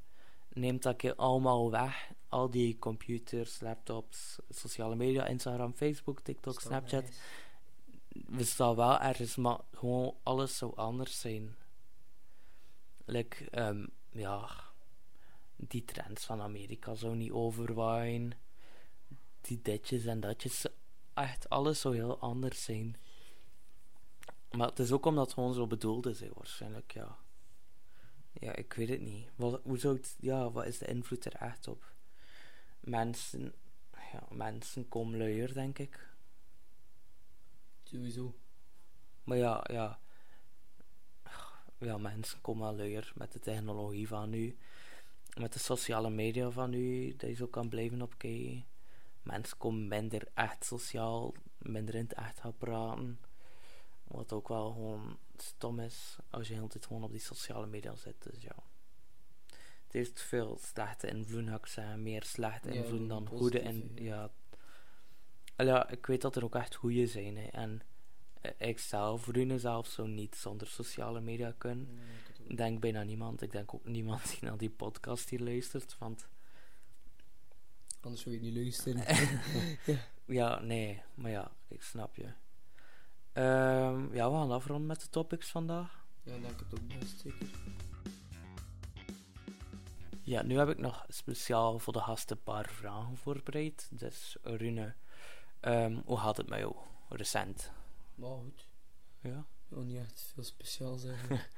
neemt 0.53 0.83
dat 0.83 0.97
keer 0.97 1.15
allemaal 1.15 1.71
weg. 1.71 2.11
Al 2.29 2.51
die 2.51 2.79
computers, 2.79 3.61
laptops, 3.61 4.39
sociale 4.49 4.97
media, 4.97 5.27
Instagram, 5.27 5.75
Facebook, 5.75 6.21
TikTok, 6.21 6.61
Snapchat. 6.61 7.05
We 8.27 8.45
staan 8.45 8.77
wel 8.77 9.01
ergens, 9.01 9.37
maar 9.37 9.59
gewoon 9.73 10.17
alles 10.23 10.57
zou 10.57 10.77
anders 10.77 11.21
zijn. 11.21 11.57
Like, 13.11 13.51
ehm, 13.51 13.87
ja, 14.11 14.49
die 15.57 15.85
trends 15.85 16.25
van 16.25 16.41
Amerika 16.41 16.95
zou 16.95 17.17
niet 17.17 17.31
overwaaien. 17.31 18.33
Die 19.41 19.63
ditjes 19.63 20.05
en 20.05 20.21
datjes, 20.21 20.67
echt 21.15 21.49
alles 21.49 21.81
zou 21.81 21.95
heel 21.95 22.21
anders 22.21 22.65
zijn. 22.65 22.97
Maar 24.51 24.69
het 24.69 24.79
is 24.79 24.93
ook 24.93 25.07
omdat 25.07 25.25
het 25.25 25.35
gewoon 25.35 25.55
zo 25.55 25.67
bedoeld 25.67 26.07
is, 26.07 26.21
waarschijnlijk, 26.35 26.93
ja. 26.93 27.19
Ja, 28.33 28.57
ik 28.57 28.73
weet 28.73 28.89
het 28.89 29.01
niet. 29.01 29.29
Wat, 29.37 29.61
hoe 29.63 29.79
zou 29.79 29.97
het, 29.97 30.17
ja, 30.21 30.51
wat 30.51 30.67
is 30.67 30.79
de 30.79 30.87
invloed 30.87 31.25
er 31.25 31.35
echt 31.35 31.69
op? 31.69 31.93
Mensen, 32.81 33.53
ja, 34.13 34.27
mensen 34.31 34.89
komen 34.89 35.19
luier, 35.19 35.55
denk 35.55 35.79
ik. 35.79 36.09
Sowieso. 37.83 38.35
Maar 39.25 39.37
ja, 39.37 39.65
ja. 39.73 40.01
Ja, 41.81 41.99
mensen 41.99 42.41
komen 42.41 42.63
wel 42.63 42.77
luier 42.77 43.13
met 43.15 43.33
de 43.33 43.39
technologie 43.39 44.09
van 44.09 44.31
nu. 44.31 44.57
Met 45.39 45.53
de 45.53 45.59
sociale 45.59 46.11
media 46.11 46.51
van 46.51 46.71
nu, 46.71 47.17
dat 47.17 47.31
je 47.31 47.35
zo 47.37 47.47
kan 47.47 47.69
blijven 47.69 48.03
opkijken. 48.03 48.65
Mensen 49.23 49.57
komen 49.57 49.89
minder 49.89 50.29
echt 50.35 50.65
sociaal, 50.65 51.35
minder 51.59 51.95
in 51.95 52.03
het 52.03 52.13
echt 52.13 52.41
gaan 52.41 52.57
praten. 52.57 53.21
Wat 54.05 54.33
ook 54.33 54.49
wel 54.49 54.73
gewoon 54.73 55.19
stom 55.37 55.81
is, 55.81 56.17
als 56.31 56.49
je 56.49 56.61
altijd 56.61 56.87
gewoon 56.87 57.03
op 57.03 57.11
die 57.11 57.21
sociale 57.21 57.67
media 57.67 57.95
zit. 57.95 58.23
Dus 58.23 58.43
ja. 58.43 58.55
Het 59.85 59.93
heeft 59.93 60.23
veel 60.23 60.59
slechte 60.63 61.09
invloed, 61.09 61.49
ga 61.49 61.57
ik 61.57 61.67
zeggen. 61.67 62.03
Meer 62.03 62.25
slechte 62.25 62.69
Ja, 62.69 62.75
invloed 62.75 63.09
dan 63.09 63.27
goede 63.27 63.59
hè. 63.59 63.83
Ja. 63.95 64.31
Ja, 65.57 65.89
ik 65.89 66.07
weet 66.07 66.21
dat 66.21 66.37
er 66.37 66.45
ook 66.45 66.55
echt 66.55 66.75
goede 66.75 67.07
zijn. 67.07 67.37
Hè. 67.37 67.47
En 67.47 67.83
ik 68.59 68.79
zelf, 68.79 69.27
Rune 69.27 69.59
zelf, 69.59 69.87
zou 69.87 70.09
niet 70.09 70.37
zonder 70.37 70.67
sociale 70.67 71.21
media 71.21 71.55
kunnen. 71.59 71.89
Ik 72.47 72.57
denk 72.57 72.81
bijna 72.81 73.03
niemand. 73.03 73.43
Ik 73.43 73.53
denk 73.53 73.75
ook 73.75 73.85
niemand 73.85 74.31
die 74.31 74.49
naar 74.49 74.59
die 74.59 74.71
podcast 74.71 75.29
hier 75.29 75.41
luistert. 75.41 75.97
Want 75.99 76.29
Anders 78.01 78.23
zou 78.23 78.35
je 78.35 78.41
niet 78.41 78.55
luisteren. 78.55 79.05
ja, 80.41 80.61
nee, 80.61 81.03
maar 81.15 81.31
ja, 81.31 81.51
ik 81.69 81.83
snap 81.83 82.17
je. 82.17 82.33
Ehm, 83.33 84.15
ja, 84.15 84.31
we 84.31 84.37
gaan 84.37 84.51
afronden 84.51 84.87
met 84.87 85.01
de 85.01 85.09
topics 85.09 85.51
vandaag. 85.51 86.05
ja, 86.23 86.35
ik 86.35 86.43
denk 86.43 86.61
het 86.61 86.81
ook 86.81 86.99
best 86.99 87.21
zeker. 87.21 87.49
Ja, 90.23 90.43
nu 90.43 90.59
heb 90.59 90.69
ik 90.69 90.79
nog 90.79 91.05
speciaal 91.09 91.79
voor 91.79 91.93
de 91.93 91.99
gasten 92.01 92.37
een 92.37 92.43
paar 92.43 92.69
vragen 92.69 93.17
voorbereid. 93.17 93.89
Dus 93.91 94.37
Rune, 94.43 94.95
ehm, 95.61 96.01
hoe 96.05 96.19
gaat 96.19 96.37
het 96.37 96.49
met 96.49 96.59
jou 96.59 96.75
recent? 97.09 97.73
Maar 98.21 98.39
goed. 98.39 98.69
Ja? 99.21 99.47
Wil 99.69 99.83
niet 99.83 99.99
echt 99.99 100.31
veel 100.35 100.45
speciaal 100.45 100.99
zeggen. 100.99 101.41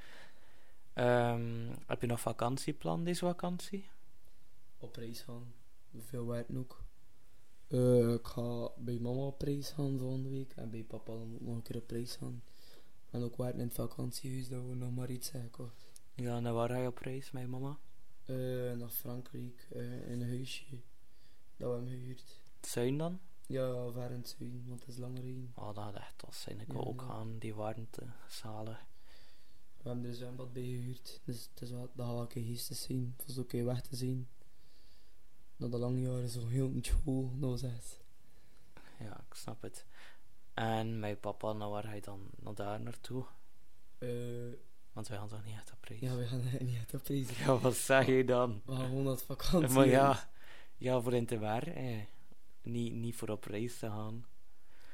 Ehm, 0.93 1.75
heb 1.87 2.01
je 2.01 2.07
nog 2.07 2.21
vakantieplan 2.21 3.05
deze 3.05 3.25
vakantie? 3.25 3.89
op 4.83 4.97
reis 4.97 5.21
gaan. 5.21 5.55
Veel 5.97 6.27
werken 6.27 6.57
ook. 6.57 6.85
Eh, 7.67 8.13
ik 8.13 8.27
ga 8.27 8.71
bij 8.77 8.99
mama 8.99 9.21
op 9.21 9.43
reis 9.43 9.71
gaan 9.71 9.99
volgende 9.99 10.29
week. 10.29 10.53
En 10.57 10.71
bij 10.71 10.85
papa 10.85 11.13
dan 11.13 11.35
ook 11.35 11.41
nog 11.41 11.55
een 11.55 11.63
keer 11.63 11.77
op 11.77 11.91
reis 11.91 12.17
gaan. 12.17 12.43
En 13.11 13.23
ook 13.23 13.37
werken 13.37 13.61
in 13.61 13.67
het 13.67 13.75
vakantiehuis, 13.75 14.49
dat 14.49 14.67
we 14.67 14.75
nog 14.75 14.95
maar 14.95 15.11
iets 15.11 15.29
zeggen. 15.29 15.73
Ja, 16.15 16.41
naar 16.41 16.53
waar 16.53 16.69
ga 16.69 16.77
je 16.77 16.87
op 16.87 16.99
reis 16.99 17.31
met 17.31 17.49
mama? 17.49 17.79
Eh, 18.25 18.37
naar 18.73 18.89
Frankrijk, 18.89 19.67
eh, 19.71 20.11
in 20.11 20.21
een 20.21 20.29
huisje. 20.29 20.65
Dat 21.57 21.69
we 21.69 21.75
hebben 21.75 21.89
gehuurd. 21.89 22.41
Zuin 22.61 22.99
dan? 22.99 23.21
Ja, 23.47 23.93
het 23.93 24.35
zuiden, 24.39 24.65
want 24.69 24.81
het 24.81 24.89
is 24.89 24.97
langer 24.97 25.23
heen. 25.23 25.53
Oh, 25.55 25.65
dat 25.75 25.85
had 25.85 25.95
echt 25.95 26.23
was 26.27 26.41
zijn. 26.41 26.61
Ik 26.61 26.73
wil 26.73 26.87
ook 26.87 27.03
gaan. 27.03 27.39
Die 27.39 27.55
waren 27.55 27.87
te 27.91 28.03
zalig. 28.29 28.85
We 29.83 29.89
hebben 29.89 30.05
er 30.05 30.11
een 30.11 30.17
zwembad 30.17 30.53
bij 30.53 30.63
gehuurd. 30.63 31.21
Dus 31.25 31.49
het 31.53 31.63
is 31.63 31.71
wel, 31.71 31.81
dat 31.95 32.07
gaat 32.07 32.15
wel 32.15 32.21
een 32.21 32.27
keer 32.29 32.45
geestig 32.45 32.77
zijn. 32.77 33.15
Voor 33.19 33.35
zo'n 33.35 33.47
keer 33.47 33.65
weg 33.65 33.81
te 33.81 33.97
zijn. 33.97 34.29
Na 35.57 35.69
de 35.69 35.79
lange 35.79 36.01
jaren 36.01 36.29
zo 36.29 36.47
heel 36.47 36.69
niet 36.69 36.87
school, 36.87 37.31
dat 37.39 37.51
was 37.51 37.63
echt. 37.63 38.01
Ja, 38.99 39.25
ik 39.29 39.35
snap 39.35 39.63
het. 39.63 39.87
En 40.55 40.99
mijn 41.01 41.21
papa, 41.21 41.53
nou 41.53 41.71
waar 41.73 41.87
hij 41.87 42.01
dan 42.01 42.29
naar 42.37 42.55
daar 42.55 42.81
naartoe? 42.81 43.25
Eh, 43.99 44.09
Want 44.93 45.09
wij 45.09 45.19
gaan 45.19 45.29
toch 45.29 45.45
niet 45.45 45.55
echt 45.55 45.73
op 45.73 45.85
reis? 45.85 46.01
ja, 46.01 46.17
we 46.17 46.27
gaan 46.27 46.43
niet 46.67 46.77
echt 46.77 46.95
op 46.95 47.07
reizen. 47.07 47.35
Ja, 47.45 47.59
wat 47.59 47.75
zeg 47.75 48.07
je 48.07 48.25
dan? 48.25 48.63
We 48.65 48.75
gaan 48.75 48.85
gewoon 48.87 49.03
naar 49.03 49.13
het 49.13 49.23
vakantie. 49.23 49.69
maar 49.69 49.87
ja, 49.87 50.31
ja, 50.77 51.01
voor 51.01 51.15
in 51.15 51.27
te 51.27 51.39
waar. 51.39 51.67
Eh. 51.67 52.01
Niet, 52.63 52.93
niet 52.95 53.15
voor 53.17 53.29
op 53.29 53.45
reis 53.45 53.79
te 53.79 53.87
gaan. 53.87 54.27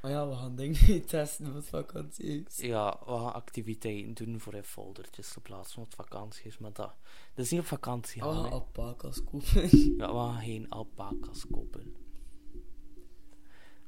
Maar 0.03 0.11
ja, 0.11 0.29
we 0.29 0.35
gaan 0.35 0.57
dingen 0.57 1.07
testen 1.07 1.47
voor 1.47 1.55
het 1.55 1.69
vakantiehuis. 1.69 2.57
Ja, 2.57 2.99
we 3.05 3.11
gaan 3.11 3.33
activiteiten 3.33 4.15
doen 4.15 4.41
voor 4.41 4.55
in 4.55 4.65
foldertjes 4.65 5.33
te 5.33 5.41
plaatsen 5.41 5.75
van 5.75 5.83
het 5.83 5.95
vakanties. 5.95 6.59
Maar 6.59 6.73
dat, 6.73 6.95
dat 7.35 7.45
is 7.45 7.51
niet 7.51 7.61
op 7.61 7.67
vakantie 7.67 8.23
We 8.23 8.29
gaan. 8.29 8.45
hè. 8.45 8.51
alpaca's 8.51 9.25
kopen. 9.25 9.69
Ja, 9.99 10.07
we 10.13 10.19
gaan 10.19 10.43
geen 10.43 10.69
alpaca's 10.71 11.47
kopen. 11.51 11.95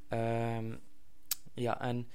Ehm, 0.09 0.77
ja, 1.55 1.81
en 1.81 2.09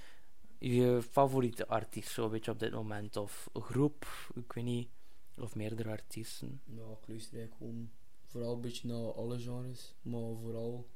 je 0.60 1.02
favoriete 1.12 1.68
artiest, 1.68 2.10
zo 2.12 2.30
weet 2.30 2.46
je 2.46 2.52
op 2.52 2.60
dit 2.60 2.72
moment, 2.72 3.16
of 3.16 3.50
groep, 3.54 4.06
ik 4.36 4.54
weet 4.54 4.64
niet, 4.64 4.90
of 5.38 5.56
meerdere 5.56 5.90
artiesten. 5.90 6.62
Ja, 6.66 6.82
ik 7.02 7.08
luister 7.08 7.38
eigenlijk 7.38 7.56
gewoon 7.58 7.90
vooral 8.26 8.54
een 8.54 8.62
beetje 8.62 8.88
naar 8.88 9.14
alle 9.14 9.40
genres. 9.40 9.96
Maar 10.02 10.36
vooral, 10.42 10.88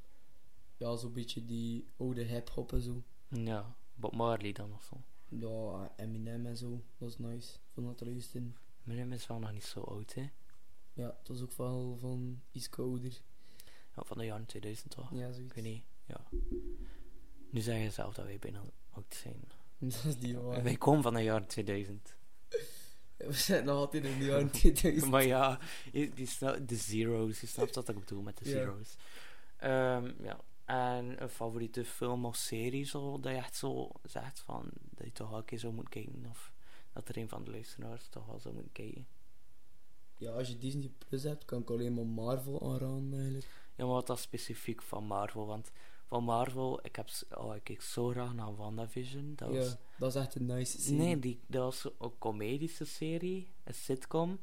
ja, 0.80 0.96
zo'n 0.96 1.12
beetje 1.12 1.44
die 1.44 1.86
oude 1.96 2.22
hip-hop 2.22 2.72
en 2.72 2.80
zo. 2.82 3.02
Ja, 3.28 3.74
Bob 3.94 4.14
Marley 4.14 4.52
dan 4.52 4.72
of 4.74 4.82
zo. 4.82 5.02
Ja, 5.28 5.92
Eminem 5.96 6.46
en 6.46 6.56
zo. 6.56 6.82
Dat 6.98 7.08
is 7.08 7.18
nice. 7.18 7.58
Van 7.72 7.84
dat 7.84 8.00
luisteren. 8.00 8.56
Eminem 8.86 9.12
is 9.12 9.26
wel 9.26 9.38
nog 9.38 9.52
niet 9.52 9.64
zo 9.64 9.80
oud, 9.80 10.14
hè? 10.14 10.30
Ja, 10.92 11.16
dat 11.22 11.36
is 11.36 11.42
ook 11.42 11.52
wel 11.52 11.96
van 12.00 12.42
iets 12.52 12.70
ouder. 12.70 13.20
Ja, 13.96 14.02
van 14.04 14.18
de 14.18 14.24
jaren 14.24 14.46
2000 14.46 14.90
toch? 14.90 15.10
Ja, 15.14 15.26
Ik 15.26 15.34
zoiets. 15.34 15.54
weet 15.54 15.64
niet, 15.64 15.82
ja. 16.06 16.20
Nu 17.50 17.60
zeg 17.60 17.82
je 17.82 17.90
zelf 17.90 18.14
dat 18.14 18.24
wij 18.24 18.38
bijna 18.38 18.62
oud 18.90 19.14
zijn. 19.14 19.40
Dat 19.78 20.04
is 20.04 20.18
die 20.18 20.38
waar. 20.38 20.62
Wij 20.62 20.76
komen 20.76 21.02
van 21.02 21.14
de 21.14 21.22
jaren 21.22 21.46
2000. 21.46 22.16
We 23.16 23.32
zijn 23.32 23.64
nog 23.64 23.76
altijd 23.76 24.04
in 24.04 24.18
de 24.18 24.24
jaren 24.24 24.50
2000. 24.60 25.10
maar 25.10 25.24
ja, 25.24 25.58
die 25.92 26.12
de 26.66 26.76
zeros, 26.76 27.40
je 27.40 27.46
snapt 27.46 27.74
wat 27.74 27.88
ik 27.88 27.98
bedoel 27.98 28.22
met 28.22 28.38
de 28.38 28.44
zeros. 28.44 28.94
Ehm, 29.56 30.12
ja. 30.22 30.40
En 30.70 31.22
een 31.22 31.28
favoriete 31.28 31.84
film 31.84 32.24
of 32.24 32.36
serie 32.36 32.84
zo, 32.84 33.20
dat 33.20 33.32
je 33.32 33.38
echt 33.38 33.56
zo 33.56 33.90
zegt 34.02 34.40
van, 34.40 34.70
dat 34.90 35.06
je 35.06 35.12
toch 35.12 35.28
wel 35.28 35.38
een 35.38 35.44
keer 35.44 35.58
zo 35.58 35.72
moet 35.72 35.88
kijken. 35.88 36.26
Of 36.28 36.52
dat 36.92 37.08
er 37.08 37.16
een 37.16 37.28
van 37.28 37.44
de 37.44 37.50
luisteraars 37.50 38.08
toch 38.08 38.26
wel 38.26 38.40
zou 38.40 38.54
moeten 38.54 38.72
kijken. 38.72 39.06
Ja, 40.16 40.30
als 40.30 40.48
je 40.48 40.58
Disney 40.58 40.90
Plus 40.98 41.22
hebt, 41.22 41.44
kan 41.44 41.60
ik 41.60 41.70
alleen 41.70 41.94
maar 41.94 42.06
Marvel 42.06 42.72
aanraden 42.72 43.12
eigenlijk. 43.14 43.46
Ja, 43.74 43.84
maar 43.84 43.94
wat 43.94 44.06
dat 44.06 44.18
specifiek 44.18 44.82
van 44.82 45.04
Marvel, 45.04 45.46
want 45.46 45.70
van 46.06 46.24
Marvel, 46.24 46.80
ik, 46.82 46.96
heb, 46.96 47.08
oh, 47.36 47.54
ik 47.54 47.64
kijk 47.64 47.82
zo 47.82 48.08
graag 48.08 48.34
naar 48.34 48.56
WandaVision. 48.56 49.32
Dat 49.36 49.48
was, 49.48 49.68
Ja, 49.68 49.78
dat 49.98 50.14
is 50.14 50.20
echt 50.22 50.34
een 50.34 50.46
nice 50.46 50.80
serie. 50.80 50.98
nee, 50.98 51.18
die, 51.18 51.40
dat 51.46 51.62
was 51.62 51.80
zo 51.80 51.94
een 51.98 52.18
comedische 52.18 52.84
serie, 52.84 53.52
een 53.64 53.74
sitcom. 53.74 54.40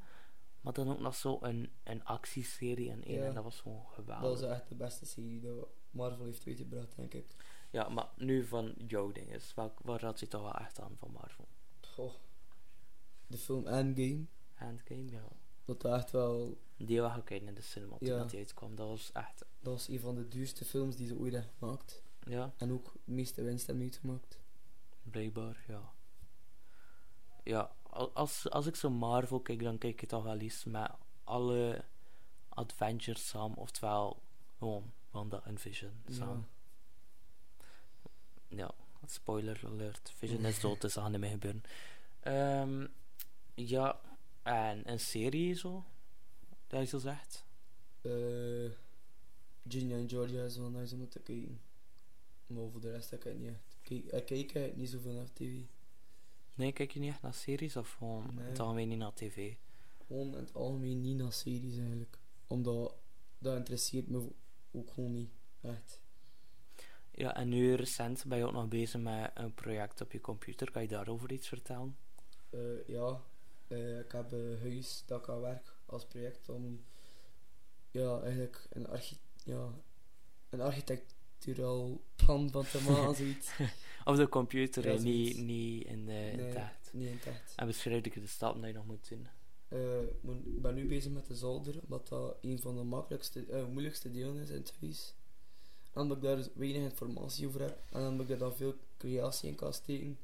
Maar 0.62 0.74
dan 0.74 0.90
ook 0.90 1.00
nog 1.00 1.16
zo 1.16 1.38
een, 1.42 1.70
een 1.84 2.06
actieserie 2.06 2.92
en 2.92 3.04
één. 3.04 3.20
Ja. 3.20 3.26
En 3.26 3.34
dat 3.34 3.44
was 3.44 3.60
gewoon 3.60 3.86
geweldig. 3.94 4.30
Dat 4.30 4.42
is 4.42 4.48
echt 4.56 4.70
de 4.70 4.76
beste 4.76 5.06
serie 5.06 5.40
dat 5.42 5.68
Marvel 5.98 6.26
heeft 6.26 6.48
uitgebracht, 6.48 6.96
denk 6.96 7.14
ik. 7.14 7.26
Ja, 7.70 7.90
maar 7.90 8.10
nu 8.16 8.46
van 8.46 8.74
jouw 8.88 9.12
dinges. 9.12 9.54
Welk, 9.54 9.80
waar 9.84 10.02
had 10.06 10.20
je 10.20 10.28
toch 10.28 10.42
wel 10.42 10.54
echt 10.54 10.80
aan 10.80 10.96
van 10.98 11.12
Marvel? 11.12 11.48
Goh. 11.82 12.14
De 13.28 13.38
film 13.38 13.68
Endgame, 13.68 14.26
Handgame, 14.54 15.10
ja. 15.12 15.24
dat 15.66 15.82
dat 15.82 15.94
echt 16.00 16.12
wel... 16.12 16.58
Die 16.78 17.00
gaan 17.02 17.24
kijken 17.24 17.48
in 17.48 17.54
de 17.54 17.62
cinema 17.62 17.98
toen 17.98 18.08
Ja. 18.08 18.18
dat 18.18 18.30
die 18.30 18.40
uitkwam. 18.40 18.76
Dat 18.76 18.88
was 18.88 19.12
echt... 19.12 19.40
Dat 19.60 19.74
was 19.74 19.88
een 19.88 20.00
van 20.00 20.16
de 20.16 20.28
duurste 20.28 20.66
films 20.66 20.96
die 20.96 21.08
ze 21.08 21.18
ooit 21.18 21.34
hebben 21.34 21.52
gemaakt. 21.58 22.02
Ja, 22.24 22.54
En 22.58 22.72
ook 22.72 22.94
de 23.06 23.12
meeste 23.12 23.42
winst 23.44 23.68
hebben 23.68 23.84
uitgemaakt. 23.86 24.40
blijkbaar, 25.04 25.64
ja. 25.68 25.94
Ja, 27.44 27.72
al- 27.84 28.12
als, 28.14 28.50
als 28.50 28.66
ik 28.66 28.76
zo 28.76 28.90
Marvel 28.90 29.40
kijk, 29.40 29.64
dan 29.64 29.78
kijk 29.78 30.02
ik 30.02 30.10
toch 30.10 30.24
wel 30.24 30.38
eens 30.38 30.64
met 30.64 30.92
alle 31.24 31.84
Adventures 32.50 33.28
samen. 33.28 33.58
Oftewel, 33.58 34.22
gewoon 34.58 34.92
Wanda 35.18 35.42
en 35.46 35.58
Vision 35.60 35.92
samen. 36.10 36.48
Ja, 38.48 38.72
spoiler 39.06 39.62
alert. 39.66 40.12
Vision 40.16 40.46
is 40.46 40.60
dood, 40.66 40.82
dus 40.82 40.94
dat 40.94 41.04
gaat 41.04 41.12
niet 41.12 41.22
meer 41.22 41.30
gebeuren. 41.30 41.64
Ehm, 42.20 42.88
ja, 43.54 44.00
en 44.44 44.92
een 44.92 45.00
serie 45.00 45.54
zo? 45.54 45.84
Dat 46.68 46.80
je 46.80 46.86
zo 46.88 46.98
zegt? 46.98 47.46
Ginny 49.68 49.94
en 49.94 50.10
Georgia 50.10 50.44
is 50.44 50.58
wel 50.58 50.70
nice 50.70 50.96
om 50.96 51.10
te 51.10 51.20
kijken. 51.20 51.62
Maar 52.48 52.70
voor 52.72 52.82
de 52.82 52.92
rest 52.92 53.12
ik 53.12 53.24
het 53.24 53.40
niet 53.40 53.50
echt. 53.50 53.78
Kijk, 53.82 54.04
ik 54.04 54.10
kijk 54.10 54.30
eigenlijk 54.32 54.76
niet 54.76 54.90
zoveel 54.90 55.14
naar 55.14 55.34
tv. 55.34 55.60
Nee, 56.54 56.72
kijk 56.72 56.92
je 56.92 57.00
niet 57.00 57.10
echt 57.10 57.22
naar 57.22 57.34
series 57.34 57.76
of 57.76 57.92
gewoon 57.94 58.24
Nee. 58.36 58.46
in 58.46 58.52
het 58.52 58.60
algemeen 58.60 58.88
niet 58.88 58.98
naar 58.98 59.14
tv? 59.14 59.54
Gewoon 60.08 60.28
in 60.28 60.40
het 60.40 60.54
algemeen 60.54 61.02
niet 61.02 61.18
naar 61.18 61.34
series 61.34 61.78
eigenlijk. 61.78 62.18
Omdat 62.48 62.96
dat 63.38 63.56
interesseert 63.58 64.08
me 64.08 64.28
ook 64.78 64.92
gewoon 64.92 65.14
niet. 65.14 65.30
Echt. 65.62 66.02
Ja, 67.12 67.36
en 67.36 67.50
nu 67.50 67.74
recent 67.74 68.26
ben 68.28 68.38
je 68.38 68.46
ook 68.46 68.52
nog 68.52 68.68
bezig 68.68 69.02
met 69.02 69.32
een 69.34 69.54
project 69.54 70.02
op 70.02 70.12
je 70.12 70.22
computer. 70.22 70.72
Kan 70.72 70.82
je 70.82 70.88
daarover 70.88 71.32
iets 71.32 71.48
vertellen? 71.48 71.98
Eh, 72.50 72.88
ja, 72.88 73.22
eh, 73.68 74.00
ik 74.00 74.12
heb 74.12 74.32
een 74.32 74.58
huis 74.62 75.04
dat 75.06 75.22
ik 75.22 75.30
aan 75.30 75.42
werk 75.42 75.74
als 75.86 76.06
project 76.06 76.50
om 76.50 76.86
ja, 77.92 78.22
eigenlijk 78.22 78.68
een, 78.70 78.88
archi 78.88 79.18
ja, 79.44 79.70
een 80.50 80.62
architecturaal 80.62 82.02
plan 82.16 82.52
van 82.52 82.66
te 82.66 82.82
maken, 82.82 83.16
zoiets. 83.26 83.50
Op 84.06 84.16
de 84.16 84.30
computer 84.30 84.94
Ja, 84.94 85.02
niet, 85.02 85.38
niet 85.38 85.86
in 85.86 86.06
de 86.06 86.12
in 86.32 86.36
Nee. 86.38 86.46
het 86.46 86.56
echt. 86.56 86.90
niet 86.94 87.08
in 87.08 87.16
het 87.16 87.26
echt. 87.26 87.54
En 87.56 87.66
beschrijf 87.68 88.06
ik 88.06 88.14
de 88.14 88.28
stappen 88.28 88.62
die 88.62 88.72
je 88.72 88.78
nog 88.78 88.86
moet 88.86 89.10
doen. 89.10 89.28
Eh, 89.68 90.02
ik 90.02 90.62
ben 90.62 90.76
nu 90.76 90.88
bezig 90.88 91.12
met 91.12 91.26
de 91.28 91.36
zolder, 91.36 91.80
omdat 91.84 92.08
dat 92.08 92.38
een 92.42 92.60
van 92.60 92.76
de 92.76 92.84
makkelijkste, 92.84 93.46
eh, 93.46 93.66
moeilijkste 93.68 94.12
delen 94.12 94.36
is 94.36 94.50
in 94.50 94.56
het 94.56 94.74
huis. 94.82 95.14
En 95.94 96.02
omdat 96.02 96.18
ik 96.18 96.24
daar 96.24 96.36
dus 96.36 96.50
weinig 96.56 96.82
informatie 96.82 97.48
over 97.48 97.62
heb, 97.62 97.80
en 97.92 98.08
omdat 98.08 98.20
ik 98.22 98.28
daar 98.28 98.38
dan 98.50 98.56
veel 98.56 98.76
creatie 98.98 99.50
in 99.50 99.56
kan 99.56 99.74
steken. 99.74 100.18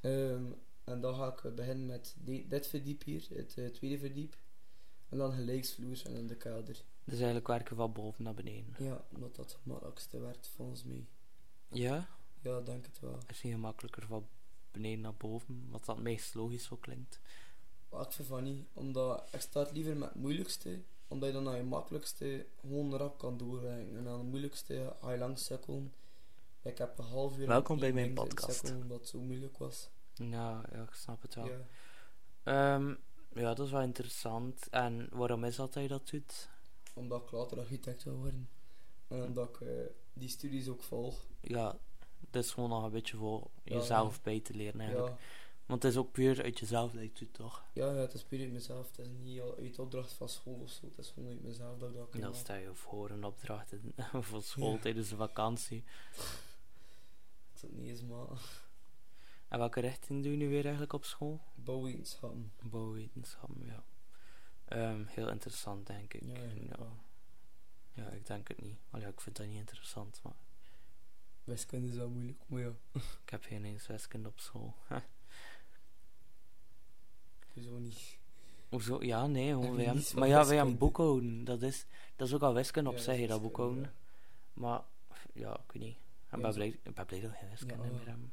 Ehm, 0.00 0.44
en 0.84 1.00
dan 1.00 1.14
ga 1.14 1.32
ik 1.42 1.54
beginnen 1.54 1.86
met 1.86 2.14
di- 2.18 2.48
dit 2.48 2.66
verdiep 2.66 3.02
hier, 3.04 3.26
het 3.34 3.58
eh, 3.58 3.66
tweede 3.66 3.98
verdiep. 3.98 4.36
En 5.08 5.18
dan 5.18 5.32
gelijksvloers 5.32 6.04
en 6.04 6.14
dan 6.14 6.26
de 6.26 6.36
kelder. 6.36 6.84
Dus 7.04 7.14
eigenlijk 7.14 7.46
werken 7.46 7.76
van 7.76 7.92
boven 7.92 8.24
naar 8.24 8.34
beneden. 8.34 8.74
Ja, 8.78 9.04
omdat 9.14 9.36
dat 9.36 9.52
het 9.52 9.64
makkelijkste 9.64 10.18
werkt 10.20 10.48
volgens 10.48 10.84
mij. 10.84 11.06
Ja? 11.72 12.08
Ja, 12.42 12.60
denk 12.60 12.86
het 12.86 13.00
wel. 13.00 13.18
Is 13.28 13.42
niet 13.42 13.52
gemakkelijker 13.52 14.06
van 14.06 14.26
beneden 14.70 15.00
naar 15.00 15.14
boven, 15.14 15.66
wat 15.70 15.84
dat 15.84 15.98
meest 15.98 16.34
logisch 16.34 16.64
zo 16.64 16.76
klinkt. 16.76 17.20
Maar 17.90 18.00
ik 18.00 18.12
vind 18.12 18.28
van 18.28 18.42
niet, 18.42 18.66
omdat 18.72 19.28
ik 19.32 19.40
start 19.40 19.72
liever 19.72 19.96
met 19.96 20.08
het 20.08 20.18
moeilijkste, 20.18 20.82
omdat 21.08 21.28
je 21.28 21.34
dan 21.34 21.44
naar 21.44 21.56
je 21.56 21.62
makkelijkste 21.62 22.46
gewoon 22.60 22.96
rap 22.96 23.18
kan 23.18 23.36
doorwerken. 23.36 23.96
En 23.96 24.08
aan 24.08 24.18
het 24.18 24.28
moeilijkste 24.28 24.96
ga 25.00 25.12
je 25.12 25.18
lang 25.18 25.38
sukkelen. 25.38 25.92
Ik 26.62 26.78
heb 26.78 26.98
een 26.98 27.04
half 27.04 27.38
uur... 27.38 27.46
Welkom 27.46 27.78
bij 27.78 27.92
mijn 27.92 28.14
podcast. 28.14 28.54
sukkelen 28.54 28.82
Omdat 28.82 29.00
het 29.00 29.08
zo 29.08 29.20
moeilijk 29.20 29.58
was. 29.58 29.90
Ja, 30.14 30.64
ja 30.72 30.82
ik 30.82 30.94
snap 30.94 31.22
het 31.22 31.34
wel. 31.34 31.46
Ja. 31.46 31.60
Ehm, 32.42 32.94
ja, 33.32 33.54
dat 33.54 33.66
is 33.66 33.72
wel 33.72 33.82
interessant. 33.82 34.68
En 34.68 35.08
waarom 35.12 35.44
is 35.44 35.56
dat 35.56 35.72
dat 35.72 35.82
je 35.82 35.88
dat 35.88 36.10
doet? 36.10 36.48
Omdat 36.94 37.22
ik 37.22 37.30
later 37.30 37.58
architect 37.58 38.02
wil 38.02 38.16
worden. 38.16 38.48
En 39.08 39.22
omdat 39.22 39.48
ik 39.48 39.60
eh, 39.60 39.68
die 40.12 40.28
studies 40.28 40.68
ook 40.68 40.82
volg. 40.82 41.26
Ja, 41.40 41.78
dat 42.30 42.44
is 42.44 42.50
gewoon 42.50 42.68
nog 42.68 42.84
een 42.84 42.90
beetje 42.90 43.16
voor 43.16 43.50
Ja, 43.62 43.76
jezelf 43.76 44.22
bij 44.22 44.40
te 44.40 44.54
leren 44.54 44.80
eigenlijk. 44.80 45.08
Ja, 45.08 45.18
Want 45.70 45.82
het 45.82 45.92
is 45.92 45.98
ook 45.98 46.12
puur 46.12 46.42
uit 46.42 46.58
jezelf 46.58 46.92
dat 46.92 47.00
je 47.02 47.08
het 47.08 47.18
doet, 47.18 47.34
toch? 47.34 47.64
ja, 47.72 47.86
ja, 47.86 47.92
het 48.00 48.12
is 48.14 48.24
puur 48.24 48.40
uit 48.40 48.52
mezelf. 48.52 48.86
Het 48.88 48.98
is 48.98 49.08
niet 49.22 49.40
al 49.40 49.56
uit 49.56 49.78
opdracht 49.78 50.12
van 50.12 50.28
school 50.28 50.54
of 50.54 50.70
zo. 50.70 50.86
Het 50.86 50.98
is 50.98 51.10
gewoon 51.10 51.28
uit 51.28 51.42
mezelf 51.42 51.78
dat 51.78 51.88
ik 51.90 51.96
dat 51.96 52.08
kan 52.10 52.20
Dan 52.20 52.30
maken. 52.30 52.44
sta 52.44 52.54
je 52.54 52.74
voor 52.74 53.10
een 53.10 53.24
opdracht 53.24 53.72
in- 53.72 53.94
voor 54.28 54.42
school 54.42 54.72
Ja. 54.72 54.78
tijdens 54.78 55.08
de 55.08 55.16
vakantie. 55.16 55.84
Ik 57.52 57.58
zou 57.58 57.72
het 57.72 57.80
niet 57.80 57.90
eens 57.90 58.02
maken. 58.02 58.36
En 59.48 59.58
welke 59.58 59.80
richting 59.80 60.22
doe 60.22 60.32
je 60.32 60.38
nu 60.38 60.48
weer 60.48 60.62
eigenlijk 60.62 60.92
op 60.92 61.04
school? 61.04 61.40
Bouwwetenschappen. 61.54 62.52
Bouwwetenschappen, 62.62 63.66
ja. 63.66 63.84
Ehm, 64.64 65.04
heel 65.06 65.28
interessant, 65.30 65.86
denk 65.86 66.14
ik. 66.14 66.22
Ja, 66.24 66.34
ja, 66.38 66.42
ja. 66.54 66.76
ja. 66.78 66.92
Ja, 67.92 68.08
ik 68.10 68.26
denk 68.26 68.48
het 68.48 68.60
niet. 68.60 68.78
Al 68.90 69.00
ja, 69.00 69.08
ik 69.08 69.20
vind 69.20 69.36
dat 69.36 69.46
niet 69.46 69.56
interessant, 69.58 70.20
maar 70.22 70.36
Wiskunde 71.44 71.88
is 71.88 71.94
wel 71.96 72.08
moeilijk, 72.08 72.38
maar 72.46 72.60
ja. 72.60 72.72
ik 73.24 73.30
heb 73.30 73.44
geen 73.44 73.64
eens 73.64 73.86
wiskunde 73.86 74.28
op 74.28 74.38
school. 74.38 74.74
Hoezo 77.54 77.78
niet? 77.78 78.18
Hoezo? 78.68 79.02
Ja, 79.04 79.26
nee, 79.26 79.48
gewoon 79.50 79.76
wij 79.76 80.02
Maar 80.14 80.28
ja, 80.28 80.46
wij 80.46 80.56
hebben 80.56 80.78
boekhouden. 80.78 81.44
Dat 81.44 81.62
is, 81.62 81.86
dat 82.16 82.28
is 82.28 82.34
ook 82.34 82.42
al 82.42 82.54
wiskunde 82.54 82.90
op 82.90 82.96
Ja, 82.96 83.02
zich, 83.02 83.28
dat 83.28 83.42
boekhouden. 83.42 83.92
Maar, 84.52 84.82
ja, 85.34 85.52
ik 85.66 85.72
weet 85.72 85.82
niet. 85.82 85.96
Ik 85.96 86.36
Ja, 86.36 86.38
ben 86.40 86.52
blij, 86.54 86.68
ik 86.68 86.94
ben 86.94 87.06
blij 87.06 87.20
dat 87.20 87.30
geen 87.32 87.48
wiskunde 87.50 87.88
meer 87.88 88.06
hebben. 88.06 88.32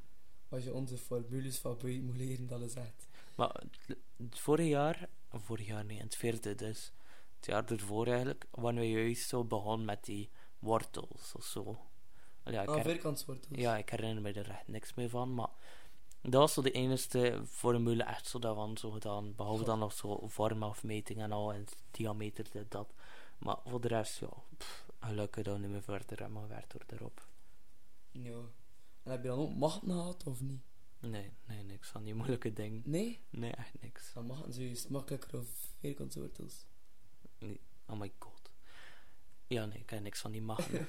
Als 0.49 0.63
je 0.63 0.73
onze 0.73 0.97
formules 0.97 1.57
van 1.57 1.77
buiten 1.81 2.05
moet 2.05 2.17
leren, 2.17 2.47
dat 2.47 2.61
is 2.61 2.73
echt. 2.73 3.07
Maar 3.35 3.63
het, 3.85 4.39
vorige 4.39 4.67
jaar, 4.67 5.09
vorig 5.29 5.67
jaar 5.67 5.85
niet, 5.85 5.97
in 5.97 6.03
het 6.05 6.15
vierde 6.15 6.55
dus, 6.55 6.91
het 7.35 7.45
jaar 7.45 7.65
ervoor 7.71 8.07
eigenlijk, 8.07 8.45
waren 8.51 8.79
we 8.79 8.89
juist 8.89 9.27
zo 9.29 9.43
begonnen 9.43 9.85
met 9.85 10.05
die 10.05 10.29
wortels 10.59 11.33
of 11.35 11.43
zo. 11.43 11.79
Ja, 12.43 12.61
ik, 12.61 12.69
Ah, 12.69 12.83
her- 12.83 13.01
ja, 13.49 13.77
ik 13.77 13.89
herinner 13.89 14.21
me 14.21 14.33
er 14.33 14.49
echt 14.49 14.67
niks 14.67 14.93
meer 14.93 15.09
van, 15.09 15.33
maar 15.33 15.49
dat 16.31 16.41
was 16.41 16.53
zo 16.53 16.61
de 16.61 16.71
enige 16.71 17.41
formule 17.49 18.03
echt 18.03 18.27
zo 18.27 18.39
daarvan 18.39 18.77
zo 18.77 18.91
gedaan. 18.91 19.35
Behalve 19.35 19.63
dan 19.63 19.79
nog 19.79 19.93
zo 19.93 20.27
vormafmeting 20.27 21.19
en 21.19 21.31
al, 21.31 21.53
en 21.53 21.65
diameter, 21.91 22.47
dit, 22.51 22.71
dat. 22.71 22.93
Maar 23.37 23.57
voor 23.65 23.81
de 23.81 23.87
rest, 23.87 24.19
ja, 24.19 24.29
pff, 24.57 24.85
gelukkig 24.99 25.43
dat 25.43 25.55
we 25.55 25.61
niet 25.61 25.71
meer 25.71 25.81
verder 25.81 26.19
hebben 26.19 26.41
gewerkt 26.41 26.71
door 26.71 26.83
erop. 26.87 27.27
Ja. 28.11 28.39
En 29.03 29.11
heb 29.11 29.21
je 29.21 29.27
dan 29.27 29.39
ook 29.39 29.55
machten 29.55 29.91
gehad 29.91 30.23
of 30.23 30.41
niet? 30.41 30.61
Nee, 30.99 31.31
nee, 31.45 31.63
niks 31.63 31.89
van 31.89 32.03
die 32.03 32.13
moeilijke 32.13 32.53
dingen. 32.53 32.81
Nee? 32.85 33.21
Nee, 33.29 33.51
echt 33.51 33.81
niks. 33.81 34.13
Dan 34.13 34.25
machten 34.25 34.53
ze 34.53 34.65
juist 34.65 34.89
makkelijker 34.89 35.39
of 35.39 35.47
vierkantswortels. 35.79 36.65
Oh 37.85 37.99
my 37.99 38.11
god. 38.19 38.51
Ja, 39.47 39.65
nee, 39.65 39.79
ik 39.79 39.89
heb 39.89 40.01
niks 40.01 40.19
van 40.19 40.31
die 40.31 40.41
machten. 40.41 40.87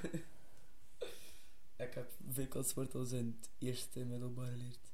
Ik 1.77 1.94
heb 1.94 2.11
vierkantswortels 2.29 3.12
in 3.12 3.38
het 3.40 3.51
eerste 3.59 4.05
middelbaar 4.05 4.51
geleerd. 4.51 4.92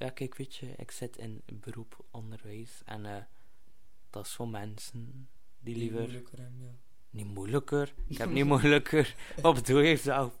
Ja, 0.00 0.10
kijk, 0.10 0.34
weet 0.34 0.54
je, 0.54 0.72
ik 0.76 0.90
zit 0.90 1.16
in 1.16 1.42
beroep 1.52 2.04
onderwijs 2.10 2.82
en 2.84 3.06
eh, 3.06 3.22
dat 4.10 4.24
is 4.26 4.32
voor 4.32 4.48
mensen 4.48 5.28
die 5.58 5.76
liever. 5.76 6.00
moeilijker 6.00 6.38
hebben, 6.38 6.60
ja. 6.60 6.74
Niet 7.10 7.26
moeilijker. 7.26 7.94
Ik 8.06 8.18
heb 8.18 8.30
niet 8.30 8.44
moeilijker. 8.54 9.16
Wat 9.42 9.54
bedoel 9.54 9.80
je 9.80 9.96
zelf? 9.96 10.40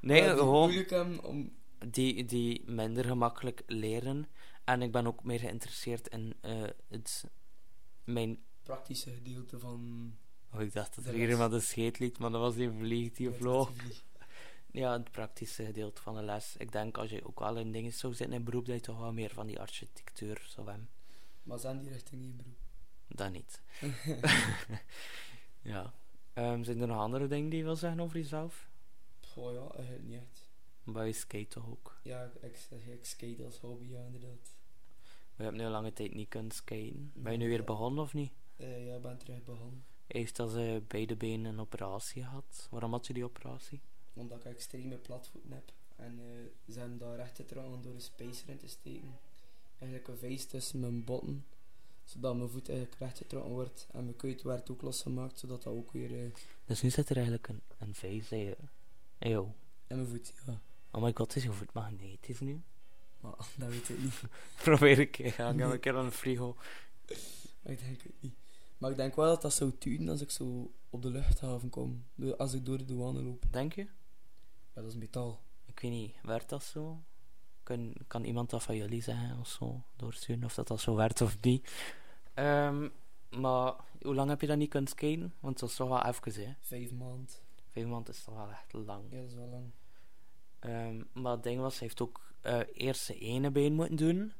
Nee, 0.00 0.22
Ja, 0.22 0.34
gewoon 0.34 1.22
om... 1.22 1.52
die, 1.86 2.24
die 2.24 2.70
minder 2.70 3.04
gemakkelijk 3.04 3.62
leren. 3.66 4.28
En 4.64 4.82
ik 4.82 4.92
ben 4.92 5.06
ook 5.06 5.24
meer 5.24 5.38
geïnteresseerd 5.38 6.08
in 6.08 6.34
eh, 6.40 6.62
het. 6.88 7.24
Mijn. 8.04 8.38
praktische 8.62 9.10
gedeelte 9.10 9.58
van... 9.58 10.12
Oh, 10.54 10.60
ik 10.60 10.72
dacht 10.72 10.94
dat 10.94 11.04
er 11.04 11.14
hier 11.14 11.30
iemand 11.30 11.52
een 11.52 11.62
scheet 11.62 11.98
liet, 11.98 12.18
maar 12.18 12.30
dat 12.30 12.40
was 12.40 12.54
die 12.54 12.70
vlieg 12.70 13.12
die 13.12 13.30
vloog. 13.30 13.70
Ja, 14.72 14.92
het 14.92 15.10
praktische 15.10 15.64
gedeelte 15.64 16.02
van 16.02 16.14
de 16.14 16.22
les. 16.22 16.56
Ik 16.56 16.72
denk 16.72 16.98
als 16.98 17.10
je 17.10 17.26
ook 17.26 17.38
wel 17.38 17.56
in 17.56 17.72
dingen 17.72 17.92
zou 17.92 18.14
zitten 18.14 18.36
in 18.36 18.44
beroep, 18.44 18.66
dat 18.66 18.74
je 18.74 18.80
toch 18.80 18.98
wel 18.98 19.12
meer 19.12 19.30
van 19.30 19.46
die 19.46 19.60
architectuur 19.60 20.44
zou 20.48 20.68
hebben. 20.68 20.88
Maar 21.42 21.58
zijn 21.58 21.78
die 21.78 21.90
richting 21.90 22.22
in 22.22 22.36
beroep? 22.36 22.58
Dat 23.06 23.32
niet. 23.32 23.62
ja. 25.72 25.94
Ehm, 26.32 26.62
zijn 26.62 26.80
er 26.80 26.86
nog 26.86 26.98
andere 26.98 27.26
dingen 27.26 27.50
die 27.50 27.58
je 27.58 27.64
wil 27.64 27.76
zeggen 27.76 28.00
over 28.00 28.16
jezelf? 28.16 28.68
Goh 29.20 29.52
ja, 29.52 29.74
eigenlijk 29.74 30.08
niet 30.08 30.20
echt. 30.20 30.48
Maar 30.82 31.06
je 31.06 31.12
skate 31.12 31.48
toch 31.48 31.68
ook? 31.68 32.00
Ja, 32.02 32.32
ik, 32.40 32.58
ik, 32.86 33.04
skate 33.04 33.44
als 33.44 33.58
hobby, 33.58 33.86
ja, 33.88 34.04
inderdaad. 34.04 34.54
We 35.36 35.42
hebben 35.42 35.60
nu 35.60 35.66
een 35.66 35.72
lange 35.72 35.92
tijd 35.92 36.14
niet 36.14 36.28
kunnen 36.28 36.50
skaten. 36.50 37.12
Ben 37.14 37.32
je 37.32 37.38
nu 37.38 37.48
weer 37.48 37.64
begonnen 37.64 38.02
of 38.02 38.14
niet? 38.14 38.32
Eh, 38.56 38.86
ja, 38.86 38.94
ik 38.94 39.02
ben 39.02 39.18
terug 39.18 39.44
begonnen. 39.44 39.84
Heeft 40.06 40.38
als 40.38 40.54
uh, 40.54 40.76
beide 40.86 41.16
benen 41.16 41.52
een 41.52 41.60
operatie 41.60 42.22
gehad. 42.22 42.68
Waarom 42.70 42.92
had 42.92 43.06
je 43.06 43.12
die 43.12 43.24
operatie? 43.24 43.80
Omdat 44.20 44.38
ik 44.38 44.44
extreme 44.44 44.96
platvoeten 44.96 45.52
heb. 45.52 45.72
En 45.96 46.18
eh, 46.18 46.72
ze 46.72 46.78
hebben 46.78 46.98
daar 46.98 47.16
recht 47.16 47.34
te 47.34 47.44
door 47.82 47.94
een 47.94 48.00
spacer 48.00 48.48
in 48.48 48.58
te 48.58 48.66
steken. 48.68 49.18
Eigenlijk 49.78 50.08
een 50.10 50.18
vijs 50.18 50.46
tussen 50.46 50.80
mijn 50.80 51.04
botten. 51.04 51.44
Zodat 52.04 52.36
mijn 52.36 52.48
voet 52.48 52.68
eigenlijk 52.68 52.98
recht 53.00 53.18
getrokken 53.18 53.52
wordt. 53.52 53.86
En 53.92 54.04
mijn 54.04 54.16
kuit 54.16 54.42
werd 54.42 54.70
ook 54.70 54.82
losgemaakt, 54.82 55.38
zodat 55.38 55.62
dat 55.62 55.72
ook 55.72 55.92
weer... 55.92 56.24
eh, 56.24 56.30
Dus 56.64 56.82
nu 56.82 56.90
zit 56.90 57.08
er 57.08 57.16
eigenlijk 57.16 57.48
een, 57.48 57.60
een 57.78 57.94
vijs 57.94 58.30
in 58.30 58.38
je. 58.38 58.56
In 59.86 59.96
mijn 59.96 60.06
voet, 60.06 60.32
ja. 60.46 60.60
Oh 60.90 61.02
my 61.02 61.12
god, 61.14 61.36
is 61.36 61.42
je 61.42 61.52
voet 61.52 61.72
magnetisch 61.72 62.40
nu? 62.40 62.62
Maar 63.20 63.34
dat 63.58 63.68
weet 63.68 63.88
ik 63.88 63.98
niet. 64.02 64.20
Probeer 64.62 64.98
een 64.98 65.10
keer. 65.10 65.26
Ik 65.26 65.34
heb 65.34 65.54
Nee. 65.54 65.66
een 65.72 65.80
keer 65.80 65.96
aan 65.96 66.04
een 66.04 66.12
frigo. 66.12 66.56
Ik 67.62 67.78
denk 67.78 68.02
het 68.02 68.12
niet. 68.20 68.34
Maar 68.78 68.90
ik 68.90 68.96
denk 68.96 69.16
wel 69.16 69.26
dat 69.26 69.42
dat 69.42 69.52
zou 69.54 69.72
duren 69.78 70.08
als 70.08 70.20
ik 70.20 70.30
zo 70.30 70.72
op 70.90 71.02
de 71.02 71.10
luchthaven 71.10 71.70
kom. 71.70 72.04
Als 72.38 72.52
ik 72.52 72.64
door 72.64 72.78
de 72.78 72.84
douane 72.84 73.22
loop. 73.22 73.44
Denk 73.50 73.72
je? 73.72 73.86
Ja, 74.74 74.80
dat 74.82 74.90
is 74.90 74.96
metaal. 74.96 75.42
Ik 75.64 75.80
weet 75.80 75.90
niet, 75.90 76.16
werd 76.22 76.48
dat 76.48 76.64
zo? 76.64 77.02
Kan, 77.62 77.94
kan 78.06 78.24
iemand 78.24 78.50
dat 78.50 78.62
van 78.62 78.76
jullie 78.76 79.02
zeggen 79.02 79.38
of 79.38 79.48
zo? 79.48 79.82
Doorsturen 79.96 80.44
of 80.44 80.54
dat 80.54 80.68
dat 80.68 80.80
zo 80.80 80.94
werd 80.94 81.20
of 81.20 81.40
niet? 81.40 81.72
Ehm, 82.34 82.88
maar 83.30 83.74
hoe 84.02 84.14
lang 84.14 84.28
heb 84.28 84.40
je 84.40 84.46
dat 84.46 84.56
niet 84.56 84.70
kunnen 84.70 84.90
skaten? 84.90 85.34
Want 85.40 85.58
dat 85.58 85.68
is 85.68 85.76
toch 85.76 85.88
wel 85.88 86.04
even, 86.04 86.44
hè? 86.44 86.52
Vijf 86.60 86.92
maand. 86.92 87.42
Vijf 87.68 87.86
maanden 87.86 88.14
is 88.14 88.24
toch 88.24 88.34
wel 88.34 88.50
echt 88.50 88.72
lang. 88.72 89.04
Ja, 89.10 89.20
dat 89.20 89.28
is 89.28 89.34
wel 89.34 89.48
lang. 89.48 89.70
Ehm, 90.58 91.22
maar 91.22 91.32
het 91.32 91.42
ding 91.42 91.60
was, 91.60 91.78
hij 91.78 91.86
heeft 91.86 92.00
ook 92.00 92.34
eh, 92.40 92.60
eerst 92.72 93.02
zijn 93.02 93.18
ene 93.18 93.50
been 93.50 93.74
moeten 93.74 93.96
doen. 93.96 94.32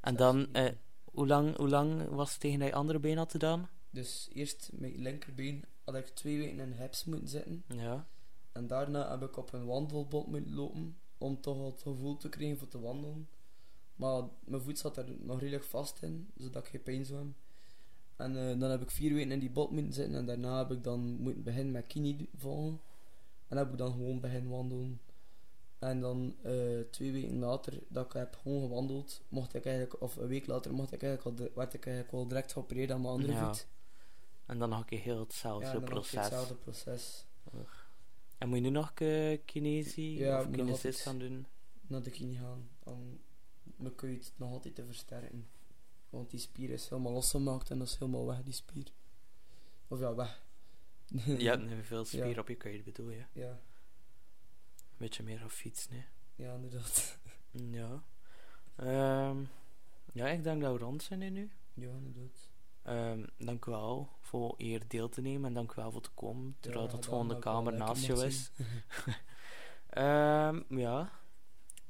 En 0.00 0.16
dan, 0.16 0.52
eh, 0.52 0.72
hoe, 1.04 1.26
lang, 1.26 1.56
hoe 1.56 1.68
lang 1.68 2.08
was 2.08 2.30
het 2.30 2.40
tegen 2.40 2.58
dat 2.58 2.68
je 2.68 2.74
andere 2.74 2.98
been 2.98 3.16
had 3.16 3.30
gedaan? 3.30 3.68
Dus 3.90 4.28
eerst 4.32 4.70
mijn 4.72 4.96
linkerbeen 4.96 5.64
had 5.84 5.94
ik 5.94 6.06
twee 6.06 6.38
weken 6.38 6.58
in 6.58 6.72
heps 6.72 7.04
moeten 7.04 7.28
zitten. 7.28 7.64
Ja. 7.68 8.06
En 8.52 8.66
daarna 8.66 9.10
heb 9.10 9.22
ik 9.22 9.36
op 9.36 9.52
een 9.52 9.66
wandelbot 9.66 10.26
moeten 10.26 10.54
lopen. 10.54 10.96
Om 11.18 11.40
toch 11.40 11.64
het 11.66 11.82
gevoel 11.82 12.16
te 12.16 12.28
krijgen 12.28 12.58
voor 12.58 12.68
te 12.68 12.80
wandelen. 12.80 13.28
Maar 13.96 14.22
mijn 14.44 14.62
voet 14.62 14.78
zat 14.78 14.96
er 14.96 15.16
nog 15.20 15.38
redelijk 15.40 15.64
vast 15.64 16.02
in. 16.02 16.30
Zodat 16.36 16.64
ik 16.64 16.70
geen 16.70 16.82
pijn 16.82 17.04
zou 17.04 17.16
hebben. 17.18 17.36
En 18.16 18.36
eh, 18.50 18.60
dan 18.60 18.70
heb 18.70 18.82
ik 18.82 18.90
vier 18.90 19.14
weken 19.14 19.32
in 19.32 19.38
die 19.38 19.50
bot 19.50 19.70
moeten 19.70 19.92
zitten. 19.92 20.14
En 20.14 20.26
daarna 20.26 20.58
heb 20.58 20.70
ik 20.70 20.84
dan 20.84 21.00
moeten 21.00 21.42
beginnen 21.42 21.72
met 21.72 21.86
kini 21.86 22.28
volgen. 22.36 22.80
En 23.48 23.56
heb 23.56 23.70
ik 23.72 23.78
dan 23.78 23.92
gewoon 23.92 24.20
beginnen 24.20 24.50
wandelen. 24.50 25.00
En 25.78 26.00
dan 26.00 26.34
eh, 26.42 26.80
twee 26.90 27.12
weken 27.12 27.38
later, 27.38 27.82
dat 27.88 28.06
ik 28.06 28.12
heb 28.12 28.36
gewoon 28.42 28.60
gewandeld, 28.60 29.20
mocht 29.28 29.54
ik 29.54 29.64
eigenlijk, 29.64 30.02
of 30.02 30.16
een 30.16 30.26
week 30.26 30.46
later, 30.46 30.72
mocht 30.74 30.92
ik 30.92 31.02
eigenlijk 31.02 31.40
al, 31.40 31.48
werd 31.54 31.74
ik 31.74 31.86
eigenlijk 31.86 32.16
al 32.16 32.28
direct 32.28 32.52
geopereerd 32.52 32.90
aan 32.90 33.00
mijn 33.00 33.12
andere 33.12 33.32
Ja, 33.32 33.46
voet. 33.46 33.66
En 34.46 34.58
dan 34.58 34.72
een 34.72 34.84
keer 34.84 35.00
heel 35.00 35.18
hetzelfde 35.20 35.66
Ja, 35.66 35.80
proces. 35.80 36.20
hetzelfde 36.20 36.54
proces. 36.54 37.24
En 38.42 38.48
moet 38.48 38.56
je 38.58 38.62
nu 38.64 38.70
nog 38.70 38.92
uh, 39.00 39.38
kinesie 39.44 40.18
Ja, 40.18 40.40
of 40.40 40.58
altijd- 40.68 40.96
gaan 40.96 41.18
doen? 41.18 41.46
Naar 41.86 42.02
de 42.02 42.10
gaan, 42.10 42.68
om 42.82 43.20
mijn 43.76 43.94
kuit 43.94 44.32
nog 44.36 44.50
altijd 44.52 44.74
te 44.74 44.84
versterken. 44.84 45.48
Want 46.10 46.30
die 46.30 46.40
spier 46.40 46.70
is 46.70 46.88
helemaal 46.88 47.12
losgemaakt 47.12 47.70
en 47.70 47.78
dat 47.78 47.86
is 47.88 47.96
helemaal 47.98 48.26
weg, 48.26 48.42
die 48.42 48.52
spier. 48.52 48.86
Of 49.88 50.00
ja, 50.00 50.14
weg. 50.14 50.42
Je 51.38 51.48
hebt 51.48 51.62
nu 51.64 51.82
veel 51.84 52.04
spier 52.04 52.26
Ja. 52.28 52.40
op 52.40 52.48
je 52.48 52.54
kuit, 52.54 52.84
bedoel 52.84 53.10
je? 53.10 53.24
ja, 53.32 53.60
Beetje 54.96 55.22
meer 55.22 55.42
af 55.42 55.52
fietsen, 55.52 55.92
hè? 55.92 56.04
ja, 56.44 56.54
inderdaad. 56.54 57.18
Ja. 57.70 58.02
Ehm, 58.76 59.44
ja, 60.12 60.28
ik 60.28 60.42
denk 60.42 60.62
dat 60.62 60.72
we 60.72 60.78
rond 60.78 61.02
zijn 61.02 61.32
nu. 61.32 61.50
Ja, 61.74 61.90
inderdaad. 61.90 62.50
Ehm, 62.82 63.24
dank 63.38 63.66
u 63.66 63.70
wel 63.70 64.08
voor 64.20 64.54
hier 64.56 64.82
deel 64.88 65.08
te 65.08 65.20
nemen 65.20 65.48
en 65.48 65.54
dank 65.54 65.72
u 65.72 65.74
wel 65.76 65.92
voor 65.92 66.00
te 66.00 66.10
komen. 66.14 66.56
Terwijl 66.60 66.88
dat 66.88 67.04
gewoon 67.04 67.28
de 67.28 67.38
kamer 67.38 67.72
naast 67.72 68.06
je 68.06 68.12
is. 68.12 68.50
Ehm, 69.88 70.60
ja. 70.68 71.10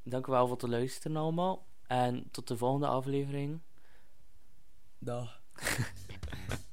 Dank 0.02 0.26
u 0.26 0.30
wel 0.30 0.46
voor 0.46 0.56
het 0.56 0.68
luisteren 0.68 1.16
allemaal. 1.16 1.66
En 1.86 2.30
tot 2.30 2.48
de 2.48 2.56
volgende 2.56 2.86
aflevering. 2.86 3.60
Dag. 4.98 5.40